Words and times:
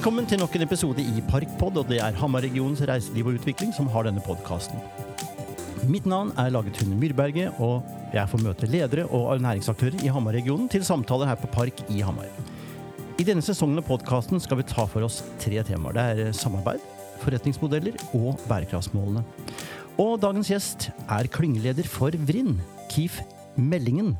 Velkommen 0.00 0.24
til 0.24 0.40
nok 0.40 0.54
en 0.56 0.62
episode 0.64 1.02
i 1.04 1.20
Parkpod, 1.28 1.74
og 1.76 1.90
det 1.90 1.98
er 2.00 2.14
Hamar-regionens 2.16 2.80
reiseliv 2.88 3.26
og 3.28 3.34
utvikling 3.36 3.74
som 3.76 3.84
har 3.92 4.06
denne 4.06 4.22
podkasten. 4.24 4.78
Mitt 5.92 6.06
navn 6.08 6.30
er 6.40 6.48
Lagetun 6.54 6.94
Myrberget, 6.96 7.58
og 7.60 7.84
jeg 8.16 8.30
får 8.32 8.40
møte 8.40 8.68
ledere 8.72 9.02
og 9.12 9.42
næringsaktører 9.44 10.00
i 10.00 10.08
Hamar-regionen 10.08 10.70
til 10.72 10.86
samtaler 10.88 11.28
her 11.28 11.36
på 11.36 11.50
Park 11.52 11.82
i 11.92 12.00
Hamar. 12.00 12.30
I 13.20 13.26
denne 13.28 13.44
sesongen 13.44 13.76
av 13.82 13.84
podkasten 13.90 14.40
skal 14.40 14.62
vi 14.62 14.64
ta 14.70 14.86
for 14.88 15.04
oss 15.04 15.18
tre 15.42 15.60
temaer. 15.68 15.98
Det 15.98 16.06
er 16.30 16.38
samarbeid, 16.38 16.80
forretningsmodeller 17.20 18.00
og 18.16 18.40
bærekraftsmålene. 18.48 19.20
Og 20.00 20.14
dagens 20.24 20.48
gjest 20.48 20.88
er 21.10 21.28
klyngeleder 21.28 21.84
for 21.84 22.16
Vrinn, 22.24 22.56
Kif 22.88 23.20
Meldingen. 23.60 24.14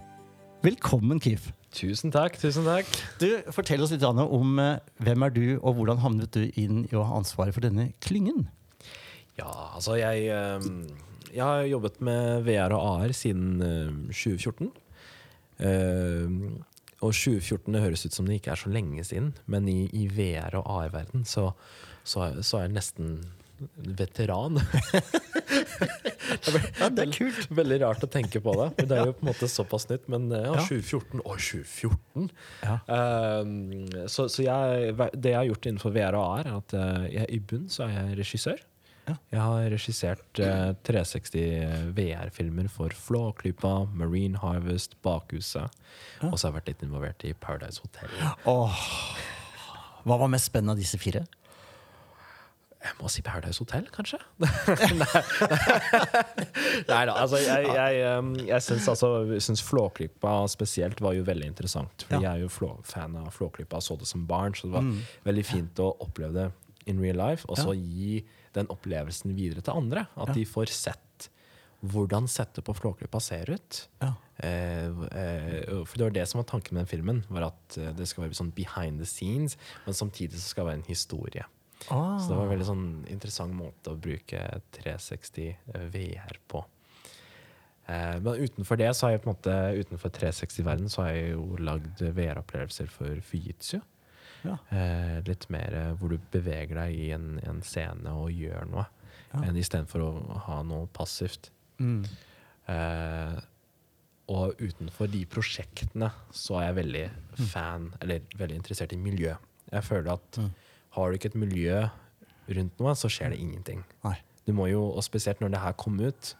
Velkommen, 0.60 1.24
Kif. 1.24 1.48
Tusen 1.70 2.10
takk. 2.10 2.34
tusen 2.40 2.66
takk. 2.66 2.88
Du, 3.20 3.28
Fortell 3.54 3.82
oss 3.84 3.92
litt 3.94 4.02
om 4.02 4.58
eh, 4.58 4.80
hvem 5.06 5.26
er 5.26 5.34
du, 5.34 5.44
og 5.60 5.78
hvordan 5.78 6.00
havnet 6.02 6.34
du 6.34 6.48
inn 6.58 6.82
i 6.88 6.96
å 6.98 7.04
ha 7.06 7.20
ansvaret 7.20 7.54
for 7.54 7.62
denne 7.62 7.92
klyngen? 8.02 8.48
Ja, 9.38 9.50
altså 9.76 9.94
jeg, 10.00 10.26
eh, 10.34 10.66
jeg 11.30 11.44
har 11.44 11.68
jobbet 11.70 12.00
med 12.04 12.42
VR 12.48 12.74
og 12.76 12.82
AR 13.04 13.14
siden 13.16 13.62
eh, 13.62 13.92
2014. 14.10 14.72
Eh, 15.62 16.34
og 17.00 17.14
2014 17.16 17.72
det 17.72 17.84
høres 17.84 18.04
ut 18.04 18.16
som 18.16 18.26
det 18.28 18.40
ikke 18.40 18.52
er 18.52 18.60
så 18.60 18.72
lenge 18.72 19.04
siden, 19.06 19.30
men 19.48 19.68
i, 19.70 19.86
i 19.96 20.04
VR 20.10 20.58
og 20.58 20.66
AR-verden 20.68 21.24
så, 21.24 21.52
så, 22.04 22.32
så 22.44 22.60
er 22.60 22.68
det 22.68 22.76
nesten 22.76 23.14
veteran. 24.00 24.60
Ja, 26.80 26.86
det 26.94 27.02
er 27.02 27.10
kult. 27.12 27.48
Veldig 27.52 27.76
rart 27.82 28.04
å 28.06 28.08
tenke 28.10 28.40
på 28.42 28.52
det. 28.58 28.86
Det 28.88 28.96
er 28.96 29.08
jo 29.10 29.14
på 29.16 29.24
en 29.24 29.30
måte 29.32 29.48
såpass 29.50 29.86
nytt. 29.90 30.06
Men 30.12 30.28
eh, 30.32 30.44
ja, 30.46 30.54
Ja. 30.60 30.64
2014 30.68 31.20
Å, 31.24 31.34
2014! 31.36 32.28
Ja. 32.62 32.74
Eh, 32.96 34.06
så 34.10 34.26
så 34.30 34.44
jeg, 34.46 34.94
det 35.16 35.32
jeg 35.34 35.38
har 35.40 35.48
gjort 35.48 35.66
innenfor 35.70 35.94
VR 35.96 36.16
og 36.18 36.26
AR, 36.38 36.46
er 36.52 36.58
at 36.60 36.74
eh, 36.78 37.08
jeg, 37.16 37.26
i 37.36 37.40
bunn 37.50 37.66
så 37.72 37.86
er 37.88 37.96
jeg 37.96 38.18
regissør. 38.20 38.62
Ja. 39.08 39.16
Jeg 39.34 39.40
har 39.42 39.66
regissert 39.74 40.42
eh, 40.44 40.70
360 40.86 41.92
VR-filmer 41.98 42.70
for 42.72 42.94
Flåklypa, 42.94 43.74
Marine 43.90 44.38
Harvest, 44.40 44.94
Bakhuset. 45.04 45.74
Og 46.30 46.36
så 46.38 46.46
har 46.46 46.52
jeg 46.52 46.58
vært 46.60 46.72
litt 46.74 46.86
involvert 46.86 47.26
i 47.26 47.34
Paradise 47.34 47.82
Hotel. 47.82 48.14
Åh. 48.48 48.86
Hva 50.06 50.16
var 50.22 50.30
mest 50.32 50.48
spennende 50.48 50.78
av 50.78 50.80
disse 50.80 51.00
fire? 51.00 51.26
Jeg 52.80 52.94
må 52.96 53.10
si 53.12 53.20
Paradise 53.20 53.60
Hotel, 53.60 53.84
kanskje? 53.92 54.16
Nei 56.90 57.02
da. 57.08 57.14
Altså, 57.20 57.36
jeg, 57.42 57.66
jeg, 57.68 58.46
jeg 58.48 58.64
syns 58.64 58.86
altså, 58.88 59.10
Flåklypa 59.68 60.32
spesielt 60.50 61.02
var 61.04 61.16
jo 61.18 61.24
veldig 61.26 61.50
interessant. 61.52 62.06
For 62.08 62.16
Ja. 62.16 62.22
jeg 62.30 62.40
er 62.40 62.44
jo 62.46 62.50
flå, 62.52 62.70
fan 62.88 63.16
av 63.20 63.28
Flåklypa 63.36 63.80
og 63.80 63.84
så 63.84 63.98
det 64.00 64.08
som 64.08 64.24
barn, 64.28 64.56
så 64.56 64.70
det 64.70 64.76
var 64.78 64.88
veldig 65.28 65.44
fint 65.46 65.82
å 65.84 65.90
oppleve 66.06 66.32
det 66.38 66.48
in 66.90 67.00
real 67.02 67.18
life, 67.20 67.44
og 67.48 67.60
så 67.60 67.74
gi 67.76 68.22
den 68.56 68.66
opplevelsen 68.72 69.34
videre 69.36 69.60
til 69.62 69.76
andre. 69.76 70.06
At 70.16 70.28
Ja. 70.32 70.38
de 70.40 70.44
får 70.48 70.72
sett 70.72 71.28
hvordan 71.84 72.26
settet 72.28 72.64
på 72.64 72.74
Flåklypa 72.76 73.20
ser 73.20 73.50
ut. 73.54 73.86
Ja. 74.02 74.14
Eh, 74.42 74.88
eh, 74.88 75.84
for 75.84 75.96
det 75.96 76.04
var 76.04 76.10
det 76.16 76.26
som 76.28 76.38
var 76.40 76.44
tanken 76.48 76.74
med 76.74 76.86
den 76.86 76.90
filmen. 76.98 77.24
Var 77.28 77.42
At 77.46 77.76
eh, 77.78 77.92
det 77.92 78.08
skal 78.08 78.24
være 78.24 78.34
sånn 78.36 78.52
behind 78.54 78.98
the 79.00 79.06
scenes, 79.06 79.56
men 79.86 79.94
samtidig 79.94 80.34
så 80.40 80.48
skal 80.52 80.64
det 80.66 80.72
være 80.72 80.80
en 80.82 80.88
historie. 80.88 81.44
Ah. 81.88 82.18
Så 82.20 82.28
det 82.28 82.36
var 82.36 82.44
en 82.44 82.52
veldig 82.52 82.66
sånn 82.68 82.84
interessant 83.08 83.54
måte 83.56 83.94
å 83.94 83.96
bruke 84.00 84.42
360 84.76 85.56
VR 85.94 86.36
på. 86.50 86.60
Eh, 87.86 88.18
men 88.20 88.42
utenfor 88.44 88.76
det 88.78 88.90
så 88.94 89.06
har 89.06 89.14
jeg 89.16 89.22
på 89.24 89.30
en 89.30 89.34
måte 89.34 89.54
Utenfor 89.80 90.12
360-verden 90.14 90.90
så 90.92 91.02
har 91.06 91.14
jeg 91.16 91.32
jo 91.32 91.56
lagd 91.58 92.02
VR-opplevelser 92.04 92.90
for 92.92 93.16
Fujitsu. 93.26 93.80
Ja. 94.44 94.56
Eh, 94.72 95.18
litt 95.26 95.48
mer 95.52 95.74
eh, 95.76 95.90
hvor 96.00 96.12
du 96.14 96.18
beveger 96.32 96.76
deg 96.84 96.94
i 96.96 97.10
en, 97.16 97.38
en 97.44 97.62
scene 97.66 98.12
og 98.16 98.30
gjør 98.32 98.68
noe, 98.70 98.86
Ja. 99.32 99.42
enn 99.46 99.56
istedenfor 99.60 100.02
å 100.02 100.38
ha 100.46 100.60
noe 100.66 100.88
passivt. 100.96 101.50
Mm. 101.78 102.04
Eh, 102.70 103.36
og 104.30 104.58
utenfor 104.62 105.10
de 105.10 105.24
prosjektene 105.26 106.08
så 106.34 106.60
er 106.60 106.68
jeg 106.68 106.78
veldig 106.80 107.04
fan, 107.50 107.88
eller 108.02 108.20
veldig 108.38 108.56
interessert 108.60 108.92
i 108.94 108.98
miljø. 108.98 109.32
Jeg 109.72 109.82
føler 109.86 110.12
at 110.12 110.38
Mm. 110.38 110.50
Har 110.96 111.10
du 111.10 111.18
ikke 111.18 111.30
et 111.32 111.38
miljø 111.38 111.84
rundt 112.50 112.80
noe, 112.82 112.94
så 112.98 113.10
skjer 113.12 113.34
det 113.34 113.38
ingenting. 113.42 113.84
Nei. 114.04 114.16
Du 114.46 114.54
må 114.56 114.66
jo, 114.70 114.82
og 114.90 115.04
Spesielt 115.06 115.42
når 115.42 115.52
det 115.54 115.62
her 115.62 115.76
kom 115.78 116.00
ut, 116.02 116.34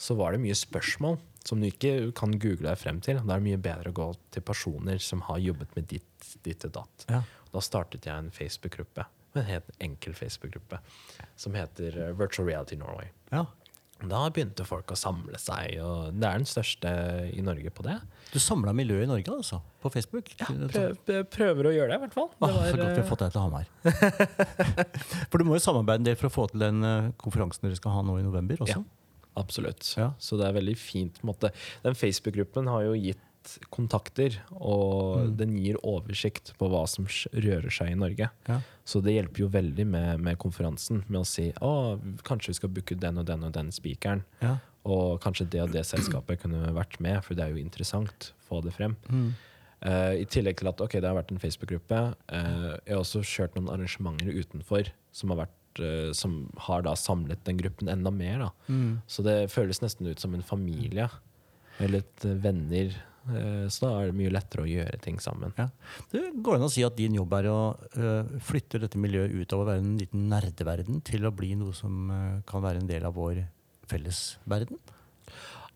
så 0.00 0.16
var 0.16 0.32
det 0.32 0.42
mye 0.42 0.56
spørsmål 0.56 1.18
som 1.44 1.60
du 1.60 1.66
ikke 1.66 2.12
kan 2.16 2.36
google 2.38 2.68
deg 2.68 2.78
frem 2.78 3.00
til. 3.04 3.18
Da 3.20 3.34
er 3.34 3.42
det 3.42 3.48
mye 3.48 3.60
bedre 3.60 3.90
å 3.90 3.96
gå 3.96 4.06
til 4.32 4.44
personer 4.46 5.00
som 5.02 5.24
har 5.26 5.40
jobbet 5.42 5.74
med 5.76 5.88
ditt, 5.90 6.28
ditt 6.46 6.64
og 6.68 6.76
datt. 6.78 7.06
Ja. 7.10 7.22
Da 7.52 7.62
startet 7.64 8.06
jeg 8.08 8.14
en 8.14 8.30
Facebook-gruppe, 8.32 9.04
en 9.36 9.48
helt 9.48 9.72
enkel 9.82 10.14
Facebook-gruppe, 10.16 10.78
som 11.36 11.56
heter 11.58 11.98
eh, 11.98 12.14
Virtual 12.16 12.48
Reality 12.48 12.78
Norway. 12.80 13.10
ja. 13.32 13.46
Da 14.08 14.22
begynte 14.34 14.64
folk 14.66 14.90
å 14.94 14.96
samle 14.98 15.38
seg, 15.40 15.76
og 15.84 16.16
det 16.16 16.26
er 16.28 16.40
den 16.40 16.48
største 16.48 16.92
i 17.30 17.42
Norge 17.44 17.70
på 17.74 17.84
det. 17.86 17.98
Du 18.32 18.38
samla 18.42 18.74
miljøet 18.76 19.06
i 19.06 19.10
Norge, 19.10 19.34
altså? 19.34 19.60
På 19.82 19.90
Facebook? 19.92 20.30
Ja, 20.40 20.48
prøver 21.30 21.68
å 21.70 21.74
gjøre 21.74 21.92
det, 21.92 21.98
i 21.98 22.02
hvert 22.06 22.16
fall. 22.16 22.30
Det 22.34 22.48
Åh, 22.48 22.58
så 22.70 22.78
godt 22.80 22.92
vi 22.92 23.02
har 23.02 23.08
fått 23.10 23.24
deg 23.24 23.34
til 23.34 23.44
Hamar. 23.44 23.68
For 25.30 25.38
du 25.42 25.46
må 25.48 25.58
jo 25.58 25.64
samarbeide 25.64 26.02
en 26.02 26.08
del 26.10 26.18
for 26.18 26.30
å 26.30 26.34
få 26.34 26.46
til 26.52 26.64
den 26.64 26.82
eh, 26.86 27.10
konferansen 27.20 27.68
dere 27.68 27.78
skal 27.78 27.96
ha 27.98 28.04
nå 28.06 28.18
i 28.20 28.24
november 28.26 28.64
også? 28.64 28.80
Ja. 28.80 29.28
absolutt. 29.42 29.84
Ja. 29.98 30.12
Så 30.22 30.38
det 30.40 30.48
er 30.48 30.56
veldig 30.58 30.76
fint. 30.80 31.20
på 31.20 31.26
en 31.26 31.32
måte. 31.34 31.52
Den 31.84 31.98
Facebook-gruppen 31.98 32.70
har 32.72 32.88
jo 32.88 32.96
gitt 32.98 33.22
kontakter, 33.70 34.38
og 34.52 35.18
Mm. 35.22 35.36
den 35.36 35.56
gir 35.58 35.76
oversikt 35.82 36.52
på 36.58 36.68
hva 36.70 36.86
som 36.88 37.06
rører 37.06 37.70
seg 37.70 37.92
i 37.92 37.98
Norge. 37.98 38.30
Ja. 38.48 38.60
Så 38.84 39.02
det 39.02 39.14
hjelper 39.14 39.44
jo 39.44 39.48
veldig 39.48 39.86
med, 39.86 40.20
med 40.20 40.38
konferansen, 40.38 41.04
med 41.08 41.20
å 41.20 41.26
si 41.26 41.52
å, 41.60 41.98
kanskje 42.22 42.48
vi 42.52 42.58
skal 42.60 42.70
booke 42.70 42.98
den 42.98 43.18
og 43.18 43.26
den 43.26 43.44
og 43.44 43.52
den 43.52 43.70
spikeren. 43.70 44.24
Ja. 44.42 44.58
Og 44.84 45.20
kanskje 45.22 45.48
det 45.48 45.62
og 45.62 45.72
det 45.72 45.84
selskapet 45.86 46.40
kunne 46.42 46.72
vært 46.74 46.98
med, 47.00 47.22
for 47.24 47.34
det 47.34 47.44
er 47.44 47.50
jo 47.54 47.62
interessant. 47.62 48.32
Få 48.48 48.60
det 48.64 48.72
frem. 48.74 48.96
Mm. 49.08 49.34
Uh, 49.82 50.14
I 50.14 50.24
tillegg 50.30 50.56
til 50.58 50.68
at 50.70 50.80
ok, 50.80 50.92
det 51.00 51.08
har 51.08 51.14
vært 51.18 51.32
en 51.34 51.38
Facebook-gruppe. 51.42 52.00
Uh, 52.30 52.78
jeg 52.86 52.94
har 52.94 53.00
også 53.02 53.22
kjørt 53.26 53.54
noen 53.56 53.70
arrangementer 53.70 54.30
utenfor 54.30 54.90
som 55.10 55.30
har, 55.30 55.44
vært, 55.44 55.80
uh, 55.82 56.12
som 56.14 56.50
har 56.68 56.82
da 56.86 56.94
samlet 56.94 57.42
den 57.46 57.58
gruppen 57.58 57.88
enda 57.90 58.10
mer. 58.14 58.44
Da. 58.44 58.50
Mm. 58.68 59.00
Så 59.10 59.24
det 59.26 59.50
føles 59.50 59.82
nesten 59.82 60.06
ut 60.06 60.22
som 60.22 60.34
en 60.34 60.42
familie. 60.42 61.08
Eller 61.80 62.04
et 62.04 62.26
venner. 62.44 62.94
Eh, 63.30 63.66
så 63.70 63.84
da 63.86 63.90
er 64.02 64.10
det 64.10 64.16
mye 64.18 64.32
lettere 64.34 64.64
å 64.64 64.70
gjøre 64.70 64.98
ting 65.04 65.20
sammen. 65.22 65.52
Ja. 65.58 65.68
Det 66.10 66.24
går 66.42 66.56
an 66.58 66.66
å 66.66 66.70
si 66.72 66.82
at 66.86 66.96
din 66.98 67.14
jobb 67.14 67.32
er 67.38 67.48
å 67.52 67.58
eh, 67.94 68.32
flytte 68.42 68.80
dette 68.82 68.98
miljøet 68.98 69.30
ut 69.36 69.52
av 69.54 69.62
å 69.62 69.68
være 69.68 69.84
en 69.84 69.96
liten 70.00 70.28
nerdeverden 70.32 71.02
til 71.06 71.26
å 71.28 71.34
bli 71.34 71.54
noe 71.60 71.72
som 71.76 72.10
eh, 72.10 72.40
kan 72.48 72.64
være 72.64 72.82
en 72.82 72.90
del 72.90 73.06
av 73.06 73.14
vår 73.14 73.44
fellesverden? 73.92 74.78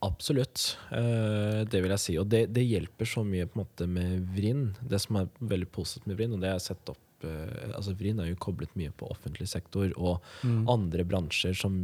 Absolutt. 0.05 0.77
Eh, 0.93 1.63
det 1.71 1.81
vil 1.83 1.95
jeg 1.95 2.03
si. 2.03 2.19
Og 2.21 2.29
det, 2.29 2.47
det 2.55 2.67
hjelper 2.67 3.09
så 3.09 3.23
mye 3.27 3.49
måte 3.57 3.87
med 3.89 4.27
Vrin. 4.37 4.69
Det 4.83 5.01
som 5.03 5.23
er 5.23 5.31
veldig 5.41 5.71
positivt 5.73 6.07
med 6.11 6.19
Vrin, 6.21 6.35
og 6.37 6.43
det 6.45 6.53
har 6.57 6.63
sett 6.63 6.93
opp 6.93 7.03
altså 7.27 7.95
Vrin 7.97 8.19
er 8.21 8.29
jo 8.29 8.37
koblet 8.39 8.71
mye 8.79 8.93
på 8.95 9.07
offentlig 9.11 9.49
sektor 9.51 9.89
og 9.97 10.21
Mm. 10.45 10.67
andre 10.69 11.03
bransjer 11.09 11.57
som 11.57 11.79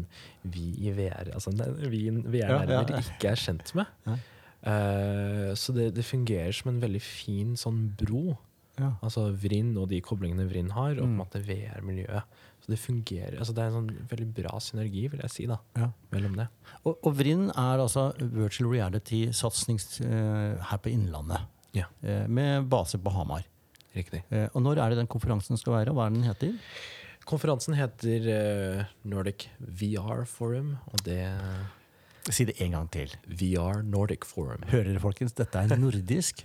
vi 0.45 0.67
i 0.87 0.93
VR, 0.95 1.33
altså 1.35 1.51
vi 1.89 2.03
Ja, 2.05 2.21
VR-nerder 2.21 2.99
ja. 2.99 3.01
ikke 3.01 3.31
er 3.33 3.41
kjent 3.41 3.73
med. 3.75 3.89
Nei. 4.07 4.19
Eh, 4.63 5.53
så 5.59 5.75
det, 5.75 5.91
det 5.97 6.05
fungerer 6.07 6.53
som 6.55 6.71
en 6.73 6.81
veldig 6.83 7.03
fin 7.03 7.55
sånn 7.59 7.85
bro. 7.99 8.37
Ja. 8.79 8.95
Altså 9.05 9.27
Vrinn 9.37 9.75
og 9.77 9.91
de 9.91 9.99
koblingene 10.01 10.47
Vrinn 10.49 10.71
har, 10.73 10.93
og 10.97 11.03
på 11.03 11.05
en 11.05 11.13
Mm. 11.13 11.21
måte 11.21 11.43
VR-miljøet. 11.45 12.23
Så 12.63 12.71
det 12.71 12.79
fungerer. 12.79 13.39
altså 13.39 13.53
Det 13.55 13.59
er 13.63 13.67
en 13.67 13.75
sånn 13.89 14.09
veldig 14.09 14.29
bra 14.35 14.59
synergi, 14.63 15.09
vil 15.11 15.21
jeg 15.21 15.31
si, 15.31 15.47
da, 15.47 15.59
Ja. 15.77 15.89
mellom 16.13 16.37
det. 16.37 16.49
Og, 16.87 16.97
og 17.03 17.15
Vrinn 17.19 17.51
er 17.51 17.79
altså 17.83 18.13
virtual 18.21 18.71
reality-satsing 18.71 19.79
uh, 20.07 20.63
her 20.71 20.79
på 20.79 20.91
Innlandet. 20.93 21.43
Ja. 21.75 21.85
uh, 22.05 22.27
med 22.29 22.69
base 22.71 22.99
på 22.99 23.11
Hamar. 23.13 23.45
Riktig. 23.95 24.23
Eh, 24.31 24.49
og 24.55 24.63
når 24.63 24.79
er 24.81 24.89
det 24.91 24.99
den 25.03 25.07
konferansen 25.07 25.59
skal 25.59 25.75
være, 25.75 25.91
og 25.91 25.97
hva 25.97 26.07
er 26.07 26.15
den 26.15 26.23
heter? 26.25 26.55
Konferansen 27.29 27.75
heter 27.77 28.25
eh, 28.33 28.85
Nordic 29.05 29.49
VR 29.61 30.25
Forum, 30.25 30.79
og 30.89 31.03
det 31.05 31.19
Si 32.31 32.45
det 32.47 32.55
en 32.63 32.71
gang 32.77 32.89
til. 32.95 33.11
VR 33.27 33.83
Nordic 33.83 34.25
Forum. 34.29 34.63
Hører 34.71 34.85
dere, 34.93 35.01
folkens? 35.03 35.33
Dette 35.35 35.59
er 35.59 35.77
nordisk. 35.81 36.45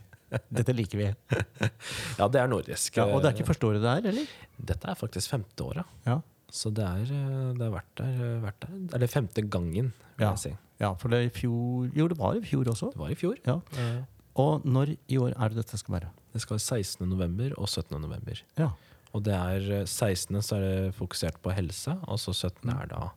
Dette 0.52 0.74
liker 0.76 0.98
vi. 1.00 1.10
Ja, 2.20 2.28
det 2.28 2.42
er 2.42 2.48
nordisk. 2.50 2.98
Ja, 2.98 3.06
og 3.14 3.22
det 3.22 3.30
er 3.30 3.38
ikke 3.38 3.48
første 3.52 3.68
året 3.70 3.84
det 3.84 3.92
er, 3.92 4.08
eller? 4.12 4.32
Dette 4.72 4.90
er 4.90 4.98
faktisk 5.00 5.30
femte 5.36 5.64
året. 5.64 5.86
Ja. 6.08 6.18
Så 6.52 6.72
det 6.74 6.84
er, 6.88 7.04
eh, 7.12 7.54
det 7.58 7.62
har 7.68 7.74
vært 7.76 7.94
der, 8.00 8.12
eh, 8.26 8.42
vært 8.44 8.60
der 8.66 8.96
Eller 8.98 9.08
femte 9.12 9.44
gangen, 9.52 9.92
vil 10.18 10.26
Ja. 10.26 10.32
jeg 10.34 10.40
si. 10.40 10.52
ja, 10.80 10.94
for 10.96 11.10
det 11.10 11.20
i 11.26 11.30
fjor 11.40 11.92
Jo, 11.96 12.08
det 12.08 12.18
var 12.18 12.36
i 12.36 12.42
fjor 12.42 12.66
også. 12.72 12.92
Det 12.94 13.00
var 13.04 13.10
i 13.12 13.16
fjor. 13.20 13.36
Ja. 13.46 13.60
Eh, 13.78 14.02
Og 14.38 14.64
når 14.66 14.96
i 15.10 15.18
år 15.18 15.34
er 15.36 15.50
det 15.50 15.58
dette 15.66 15.78
skal 15.78 15.96
være? 16.00 16.10
Det 16.34 16.42
skal 16.42 16.56
være 16.58 16.84
16. 16.84 17.08
november 17.10 17.54
og 17.58 17.68
17. 17.68 18.00
november. 18.02 18.42
Ja. 18.58 18.70
Og 19.14 19.24
det 19.24 19.34
er 19.34 19.82
eh, 19.82 19.86
16. 19.86 20.42
så 20.42 20.56
er 20.58 20.62
det 20.62 20.96
fokusert 20.96 21.40
på 21.42 21.52
helse, 21.54 21.98
og 22.08 22.18
så 22.20 22.34
17. 22.34 22.70
er 22.70 22.86
da 22.88 23.04
eh, 23.06 23.10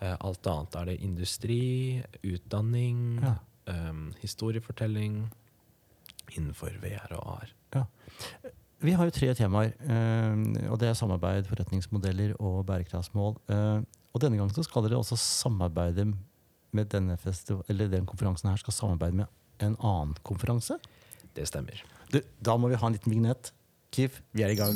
alt 0.00 0.46
annet. 0.46 0.74
Er 0.76 0.84
det 0.90 1.00
industri, 1.02 2.02
utdanning, 2.22 3.20
Ja. 3.22 3.34
um, 3.90 4.12
historiefortelling 4.20 5.30
innenfor 6.36 6.70
VR 6.82 7.12
og 7.16 7.40
AR. 7.42 7.86
vi 8.80 8.92
har 8.92 9.04
jo 9.06 9.10
tre 9.10 9.34
temaer. 9.34 9.72
eh, 9.80 10.70
og 10.70 10.78
det 10.78 10.88
er 10.88 10.94
samarbeid, 10.94 11.46
forretningsmodeller 11.46 12.34
og 12.40 12.66
bærekraftsmål. 12.66 13.36
Eh, 13.48 13.82
og 14.14 14.20
denne 14.20 14.36
gangen 14.36 14.54
så 14.54 14.62
skal 14.64 14.82
dere 14.82 14.98
også 14.98 15.16
samarbeide 15.16 16.12
med 16.72 16.88
denne 16.88 17.16
festival, 17.18 17.62
eller 17.68 17.88
den 17.88 18.06
konferansen 18.06 18.50
her 18.50 18.56
skal 18.56 18.72
samarbeide 18.72 19.14
med 19.14 19.26
en 19.60 19.76
annen 19.80 20.14
konferanse. 20.22 20.78
Det 21.34 21.46
stemmer. 21.48 21.82
Du, 22.12 22.20
da 22.42 22.56
må 22.56 22.68
vi 22.68 22.74
ha 22.76 22.86
en 22.86 22.92
liten 22.92 23.12
vignett. 23.12 23.52
Kif, 23.92 24.20
vi 24.34 24.42
er 24.42 24.48
i 24.52 24.54
gang. 24.56 24.74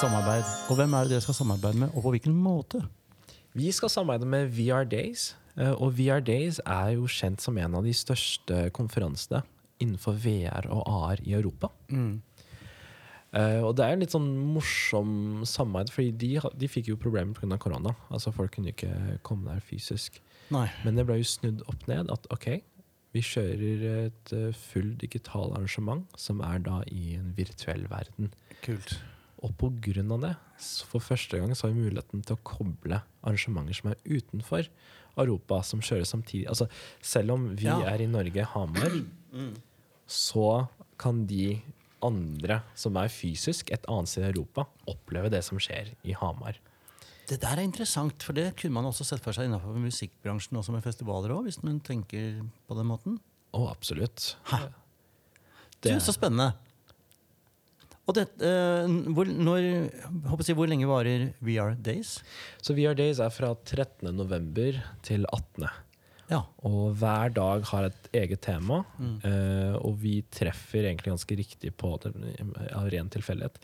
Samarbeid. 0.00 0.44
Og 0.70 0.76
hvem 0.76 0.94
er 0.94 1.04
det 1.06 1.10
dere 1.14 1.20
skal 1.24 1.34
samarbeide 1.38 1.78
med, 1.78 1.92
og 1.94 2.02
på 2.02 2.10
hvilken 2.16 2.34
måte? 2.34 2.82
Vi 3.54 3.70
skal 3.72 3.90
samarbeide 3.92 4.28
med 4.28 4.50
VR 4.56 4.84
Days. 4.88 5.34
eh, 5.56 5.72
Og 5.72 5.92
VR 5.98 6.20
Days 6.24 6.60
er 6.66 6.94
jo 6.96 7.06
kjent 7.06 7.40
som 7.40 7.58
en 7.58 7.74
av 7.74 7.84
de 7.84 7.92
største 7.92 8.70
konferansene 8.72 9.42
innenfor 9.82 10.14
VR 10.14 10.68
og 10.70 10.82
AR 10.86 11.20
i 11.26 11.34
Europa. 11.34 11.68
Eh, 13.32 13.60
og 13.64 13.76
det 13.76 13.84
er 13.86 13.94
en 13.94 14.00
litt 14.04 14.12
sånn 14.12 14.28
morsom 14.52 15.42
samarbeid, 15.48 15.90
fordi 15.94 16.12
de, 16.20 16.28
de 16.60 16.68
fikk 16.68 16.90
jo 16.92 16.96
problemer 17.00 17.32
pga. 17.34 17.56
korona. 17.58 17.94
Altså 18.12 18.32
Folk 18.32 18.52
kunne 18.56 18.72
ikke 18.74 19.18
komme 19.24 19.48
der 19.54 19.60
fysisk. 19.64 20.20
Nei. 20.52 20.66
Men 20.84 20.96
det 20.96 21.06
ble 21.08 21.16
jo 21.22 21.24
snudd 21.24 21.62
opp 21.68 21.86
ned. 21.88 22.10
At 22.12 22.28
ok, 22.30 22.60
vi 23.16 23.20
kjører 23.24 23.86
et 24.06 24.32
eh, 24.36 24.52
full 24.52 24.92
digital 25.00 25.52
arrangement 25.56 26.04
som 26.20 26.40
er 26.44 26.60
da 26.64 26.82
i 26.92 27.14
en 27.16 27.32
virtuell 27.36 27.86
verden. 27.90 28.32
Kult. 28.64 28.98
Og 29.42 29.58
av 29.58 30.20
det, 30.22 30.36
så 30.62 30.86
for 30.86 31.02
første 31.02 31.38
gang 31.38 31.50
så 31.56 31.66
har 31.66 31.72
vi 31.74 31.82
muligheten 31.82 32.22
til 32.22 32.36
å 32.36 32.42
koble 32.46 33.00
arrangementer 33.26 33.74
som 33.74 33.90
er 33.90 33.98
utenfor 34.06 34.68
Europa, 35.18 35.62
som 35.66 35.80
kjøres 35.82 36.12
samtidig. 36.14 36.46
Altså, 36.48 36.68
selv 37.02 37.32
om 37.32 37.56
vi 37.56 37.66
Ja. 37.66 37.80
er 37.82 38.00
i 38.02 38.06
Norge, 38.06 38.44
Hamar, 38.44 39.04
så 40.06 40.68
kan 40.96 41.26
de 41.26 41.60
andre 42.02 42.62
som 42.74 42.96
er 42.96 43.08
fysisk 43.08 43.70
et 43.72 43.84
annet 43.88 44.08
sted 44.08 44.24
i 44.24 44.32
Europa, 44.32 44.66
oppleve 44.86 45.30
det 45.30 45.42
som 45.44 45.58
skjer 45.58 45.94
i 46.04 46.12
Hamar. 46.12 46.58
Det 47.28 47.40
der 47.40 47.56
er 47.56 47.62
interessant, 47.62 48.22
for 48.22 48.32
det 48.32 48.56
kunne 48.56 48.74
man 48.74 48.84
også 48.84 49.04
sett 49.04 49.20
for 49.20 49.32
seg 49.32 49.46
innenfor 49.46 49.78
musikkbransjen 49.78 50.58
også 50.58 50.72
med 50.74 50.82
festivaler 50.82 51.30
òg, 51.30 51.44
hvis 51.46 51.62
man 51.62 51.80
tenker 51.80 52.42
på 52.68 52.76
den 52.76 52.86
måten. 52.86 53.20
Å, 53.54 53.70
absolutt. 53.70 54.36
Hæ? 54.50 54.72
Du, 55.82 55.90
så 56.00 56.12
spennende. 56.14 56.54
Og 58.12 58.18
det, 58.18 58.26
uh, 58.44 59.12
hvor, 59.16 59.30
når, 59.48 59.62
jeg, 59.64 60.56
hvor 60.58 60.68
lenge 60.68 60.90
varer 60.90 61.30
VR 61.40 61.72
Days? 61.80 62.18
Så 62.60 62.76
VR 62.76 62.98
Days 62.98 63.22
er 63.24 63.32
fra 63.32 63.54
13. 63.56 64.12
november 64.12 64.82
til 65.06 65.24
18. 65.32 65.66
Ja. 66.32 66.42
Og 66.68 66.94
hver 67.00 67.32
dag 67.34 67.64
har 67.72 67.88
et 67.88 68.12
eget 68.16 68.40
tema, 68.44 68.82
eh, 69.26 69.74
og 69.76 69.98
vi 70.00 70.20
treffer 70.32 70.86
egentlig 70.86 71.12
ganske 71.12 71.36
riktig 71.36 71.74
på 71.76 71.90
det 72.04 72.12
av 72.72 72.88
ren 72.92 73.10
tilfeldighet. 73.12 73.58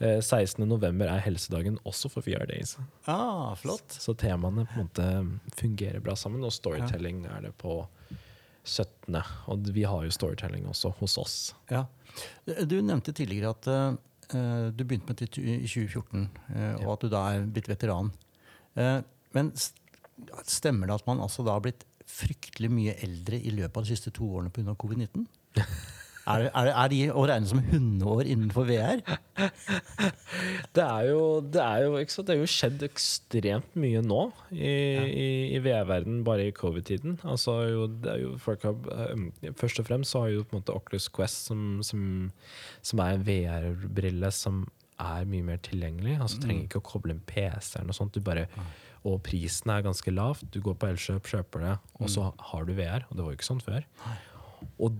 Eh, 0.00 0.18
16. 0.18 0.64
november 0.68 1.10
er 1.12 1.22
helsedagen 1.22 1.78
også 1.86 2.10
for 2.10 2.26
VR 2.26 2.48
Days. 2.50 2.76
Ah, 3.04 3.54
flott. 3.60 3.92
Så 3.92 4.16
temaene 4.18 4.66
på 4.66 4.80
en 4.80 4.88
måte 4.88 5.08
fungerer 5.60 6.02
bra 6.02 6.16
sammen, 6.18 6.44
og 6.46 6.54
storytelling 6.56 7.26
er 7.30 7.46
det 7.46 7.54
på 7.60 7.82
17. 8.64 9.20
Og 9.52 9.70
vi 9.74 9.84
har 9.88 10.04
jo 10.04 10.14
storytelling 10.14 10.66
også 10.70 10.94
hos 10.98 11.18
oss. 11.20 11.36
Ja. 11.70 11.86
Du 12.46 12.76
nevnte 12.80 13.14
tidligere 13.16 13.52
at 13.54 13.68
uh, 13.70 14.70
du 14.70 14.84
begynte 14.84 15.10
med 15.10 15.20
det 15.20 15.30
i 15.38 15.66
2014, 15.66 16.26
eh, 16.54 16.74
og 16.84 16.92
at 16.94 17.04
du 17.04 17.12
da 17.12 17.22
er 17.34 17.46
blitt 17.50 17.70
veteran. 17.70 18.12
Uh, 18.78 19.00
men 19.36 19.52
stemmer 20.46 20.90
det 20.90 20.98
at 21.00 21.08
man 21.08 21.22
altså 21.24 21.44
da 21.46 21.56
har 21.56 21.64
blitt 21.64 21.86
fryktelig 22.10 22.70
mye 22.72 22.96
eldre 23.04 23.38
i 23.38 23.52
løpet 23.54 23.76
av 23.76 23.86
de 23.86 23.94
siste 23.94 24.12
to 24.14 24.26
årene 24.26 24.52
pga. 24.54 24.74
covid-19? 24.78 25.26
Er, 26.30 26.46
er, 26.50 26.70
er 26.72 26.90
de 26.92 27.00
å 27.12 27.24
regne 27.28 27.48
som 27.50 27.60
hundeår 27.70 28.28
innenfor 28.30 28.68
VR? 28.68 29.02
Det 30.76 30.84
er 30.84 31.06
jo, 31.08 31.22
det 31.42 31.60
er 31.60 31.84
jo, 31.84 31.94
sant? 32.12 32.28
Det 32.28 32.34
er 32.36 32.40
jo 32.42 32.48
skjedd 32.50 32.82
ekstremt 32.86 33.72
mye 33.80 34.02
nå 34.04 34.20
i, 34.54 34.70
i, 34.70 35.28
i 35.56 35.60
VR-verden, 35.64 36.20
bare 36.26 36.46
i 36.46 36.54
covid-tiden. 36.54 37.16
Altså, 37.26 37.56
eh, 37.74 38.36
først 38.38 39.82
og 39.82 39.88
fremst 39.88 40.14
så 40.14 40.24
har 40.24 40.34
jo 40.34 40.44
på 40.46 40.54
en 40.54 40.60
måte 40.60 40.76
Oculus 40.76 41.08
Quest, 41.12 41.48
som, 41.50 41.80
som, 41.86 42.04
som 42.86 43.02
er 43.04 43.16
en 43.16 43.26
VR-brille 43.26 44.30
som 44.36 44.62
er 45.00 45.26
mye 45.28 45.46
mer 45.50 45.60
tilgjengelig. 45.64 46.18
Altså, 46.20 46.38
du 46.38 46.46
trenger 46.46 46.68
ikke 46.68 46.82
å 46.82 46.88
koble 46.92 47.16
en 47.16 47.22
PC 47.26 47.78
eller 47.80 47.90
noe 47.90 47.96
sånt. 47.96 48.14
Du 48.16 48.24
bare, 48.24 48.46
og 49.08 49.20
prisen 49.26 49.72
er 49.72 49.84
ganske 49.86 50.12
lavt. 50.14 50.46
Du 50.52 50.60
går 50.64 50.76
på 50.80 50.90
Elkjøp, 50.92 51.30
kjøper 51.34 51.64
det, 51.66 51.76
og 52.00 52.12
så 52.12 52.30
har 52.52 52.68
du 52.68 52.74
VR. 52.76 53.06
Og 53.08 53.16
det 53.16 53.24
var 53.24 53.32
jo 53.32 53.40
ikke 53.40 53.50
sånn 53.50 53.64
før. 53.64 53.86
Og 54.80 54.96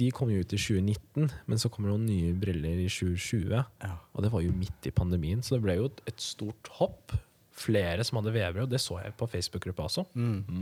de 0.00 0.10
kom 0.14 0.30
jo 0.32 0.40
ut 0.40 0.54
i 0.54 0.60
2019, 0.60 1.32
men 1.50 1.60
så 1.60 1.70
kommer 1.72 1.90
det 1.90 1.96
noen 1.96 2.08
nye 2.08 2.36
briller 2.38 2.80
i 2.84 2.88
2020. 2.90 3.52
Ja. 3.56 3.92
Og 4.14 4.24
det 4.24 4.32
var 4.32 4.44
jo 4.44 4.54
midt 4.56 4.88
i 4.88 4.94
pandemien, 4.94 5.42
så 5.44 5.56
det 5.56 5.64
ble 5.66 5.76
jo 5.80 5.90
et, 5.90 6.00
et 6.10 6.24
stort 6.24 6.72
hopp. 6.78 7.16
Flere 7.60 8.06
som 8.06 8.20
hadde 8.20 8.32
VR, 8.32 8.62
og 8.62 8.70
det 8.72 8.80
så 8.80 8.96
jeg 9.02 9.12
på 9.20 9.28
Facebook-gruppa 9.28 9.84
også. 9.90 10.06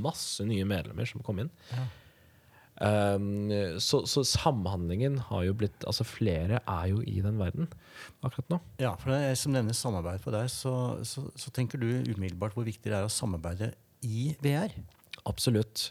Masse 0.09 0.47
nye 0.49 0.67
medlemmer 0.67 1.07
som 1.07 1.23
kom 1.23 1.45
inn. 1.45 1.53
Ja. 1.71 1.87
Um, 2.79 3.51
så, 3.83 4.05
så 4.07 4.23
samhandlingen 4.23 5.17
har 5.27 5.41
jo 5.49 5.55
blitt 5.59 5.83
Altså, 5.83 6.05
flere 6.07 6.61
er 6.63 6.85
jo 6.93 7.01
i 7.03 7.17
den 7.25 7.35
verden 7.41 7.67
akkurat 8.23 8.53
nå. 8.53 8.61
Ja, 8.79 8.93
for 9.01 9.11
det 9.11 9.19
er 9.27 9.41
som 9.41 9.51
nevner 9.55 9.75
samarbeid 9.75 10.23
for 10.23 10.37
deg, 10.37 10.47
så, 10.53 10.73
så, 11.03 11.25
så 11.35 11.51
tenker 11.55 11.83
du 11.83 11.89
umiddelbart 11.89 12.55
hvor 12.55 12.67
viktig 12.69 12.87
det 12.87 12.95
er 13.01 13.09
å 13.09 13.11
samarbeide 13.11 13.73
i 14.07 14.31
VR. 14.45 14.77
Absolutt. 15.27 15.89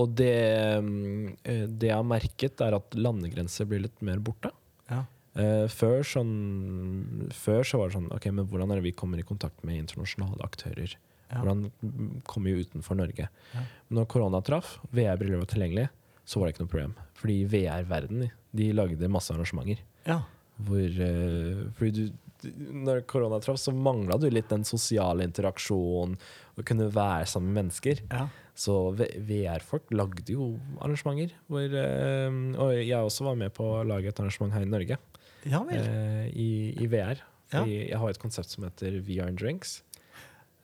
Og 0.00 0.14
det, 0.18 0.34
um, 0.82 1.34
eh, 1.46 1.66
det 1.70 1.90
jeg 1.90 1.96
har 1.96 2.06
merket, 2.06 2.60
er 2.64 2.76
at 2.76 2.96
landegrenser 2.98 3.68
blir 3.70 3.84
litt 3.84 4.00
mer 4.04 4.22
borte. 4.24 4.50
Ja. 4.90 5.04
Uh, 5.34 5.66
før, 5.70 6.02
sånn, 6.06 7.30
før 7.34 7.66
så 7.66 7.80
var 7.80 7.88
det 7.90 7.96
sånn 7.96 8.04
Ok, 8.14 8.28
men 8.30 8.46
hvordan 8.46 8.70
er 8.70 8.78
det 8.78 8.84
vi 8.84 8.92
kommer 8.94 9.18
i 9.18 9.24
kontakt 9.26 9.64
med 9.66 9.80
internasjonale 9.80 10.38
aktører? 10.46 10.94
Ja. 11.26 11.40
Hvordan 11.40 11.64
mm, 11.82 12.10
kommer 12.30 12.54
vi 12.54 12.66
utenfor 12.66 12.98
Norge? 12.98 13.26
Ja. 13.54 13.64
Når 13.94 14.06
korona 14.12 14.42
traff, 14.46 14.76
VR-briller 14.94 15.42
var 15.42 15.50
tilgjengelig, 15.50 15.88
så 16.24 16.38
var 16.38 16.46
det 16.48 16.54
ikke 16.54 16.66
noe 16.66 16.74
problem. 16.74 16.94
Fordi 17.18 17.38
VR-verden 17.50 18.28
de 18.54 18.68
lagde 18.76 19.10
masse 19.10 19.34
arrangementer. 19.34 19.82
Ja. 20.06 20.20
Hvor, 20.62 21.00
uh, 21.02 21.64
fordi 21.78 21.90
du- 21.98 22.23
når 22.54 23.04
korona 23.10 23.40
traff, 23.40 23.58
så 23.62 23.72
mangla 23.74 24.18
du 24.20 24.28
litt 24.30 24.48
den 24.52 24.64
sosiale 24.68 25.24
interaksjonen. 25.26 26.16
Å 26.54 26.62
kunne 26.66 26.86
være 26.94 27.26
sammen 27.26 27.52
med 27.52 27.64
mennesker. 27.64 28.04
ja. 28.12 28.28
Så 28.54 28.74
VR-folk 28.94 29.88
lagde 29.90 30.30
jo 30.30 30.44
arrangementer. 30.78 31.32
Hvor, 31.50 31.64
eh, 31.74 32.36
og 32.62 32.68
jeg 32.78 32.94
også 33.02 33.24
var 33.26 33.34
med 33.40 33.50
på 33.56 33.64
å 33.66 33.80
lage 33.82 34.06
et 34.12 34.20
arrangement 34.22 34.52
her 34.54 34.62
i 34.62 34.68
Norge. 34.70 34.98
Ja 35.44 35.58
eh, 35.74 36.28
i, 36.30 36.70
I 36.78 36.86
VR. 36.86 37.18
Fordi 37.50 37.88
jeg 37.90 37.98
har 37.98 38.08
et 38.14 38.20
konsept 38.22 38.48
som 38.54 38.62
heter 38.62 39.00
VR 39.02 39.26
and 39.32 39.38
Drinks. 39.42 39.82